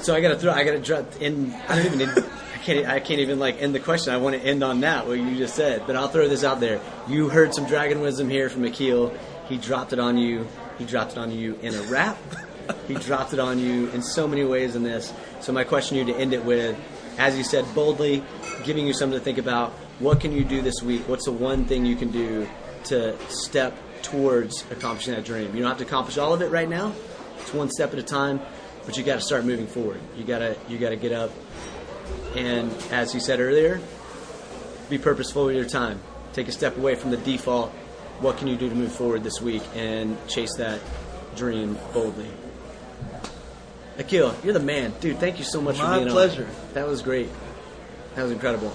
[0.00, 0.52] So I gotta throw.
[0.52, 1.54] I gotta drop in.
[1.66, 2.10] I don't even.
[2.10, 2.86] I can't.
[2.86, 4.12] I can't even like end the question.
[4.12, 5.84] I want to end on that what you just said.
[5.86, 6.78] But I'll throw this out there.
[7.08, 9.16] You heard some dragon wisdom here from Akil.
[9.48, 10.46] He dropped it on you.
[10.76, 12.18] He dropped it on you in a rap.
[12.86, 15.10] he dropped it on you in so many ways in this.
[15.40, 16.78] So my question to you to end it with,
[17.16, 18.22] as you said, boldly,
[18.64, 19.70] giving you something to think about.
[20.00, 21.08] What can you do this week?
[21.08, 22.46] What's the one thing you can do
[22.84, 25.54] to step towards accomplishing that dream?
[25.54, 26.92] You don't have to accomplish all of it right now.
[27.40, 28.40] It's one step at a time,
[28.86, 30.00] but you got to start moving forward.
[30.16, 31.30] You gotta you gotta get up,
[32.36, 33.80] and as you said earlier,
[34.88, 36.00] be purposeful with your time.
[36.32, 37.70] Take a step away from the default.
[38.20, 40.80] What can you do to move forward this week and chase that
[41.36, 42.28] dream boldly?
[43.98, 45.18] Akil, you're the man, dude.
[45.18, 46.44] Thank you so much for My being pleasure.
[46.46, 46.74] on.
[46.74, 47.28] That was great.
[48.14, 48.72] That was incredible.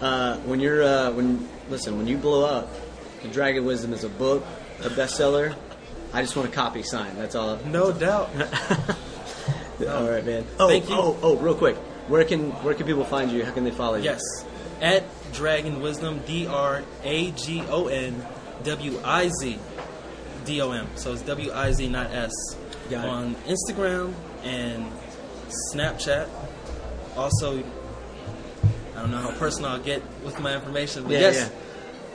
[0.00, 2.68] Uh, when you're uh, when listen when you blow up,
[3.22, 4.44] the Dragon Wisdom is a book,
[4.84, 5.54] a bestseller.
[6.12, 7.16] I just want a copy signed.
[7.18, 7.56] That's all.
[7.66, 8.30] No doubt.
[9.88, 10.44] All right, man.
[10.58, 10.94] Oh, Thank you.
[10.94, 11.76] oh, oh, real quick.
[12.08, 13.44] Where can where can people find you?
[13.44, 14.04] How can they follow you?
[14.04, 14.20] Yes.
[14.80, 18.26] At Dragon Wisdom, D R A G O N
[18.64, 19.58] W I Z
[20.44, 20.88] D O M.
[20.96, 22.32] So it's W I Z, not S.
[22.90, 23.08] Got it.
[23.08, 24.12] On Instagram
[24.42, 24.84] and
[25.72, 26.28] Snapchat.
[27.16, 31.48] Also, I don't know how personal I'll get with my information, but Yeah, yes, yeah.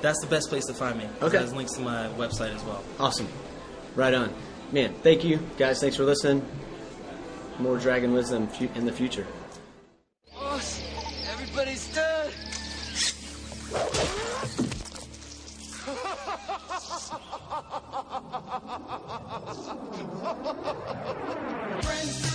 [0.01, 1.07] That's the best place to find me.
[1.21, 1.37] Okay.
[1.37, 2.83] There's links to my website as well.
[2.99, 3.27] Awesome.
[3.95, 4.33] Right on.
[4.71, 5.79] Man, thank you guys.
[5.79, 6.45] Thanks for listening.
[7.59, 9.25] More Dragon Wisdom in the future.
[10.33, 10.83] Boss,
[11.31, 12.33] everybody's dead.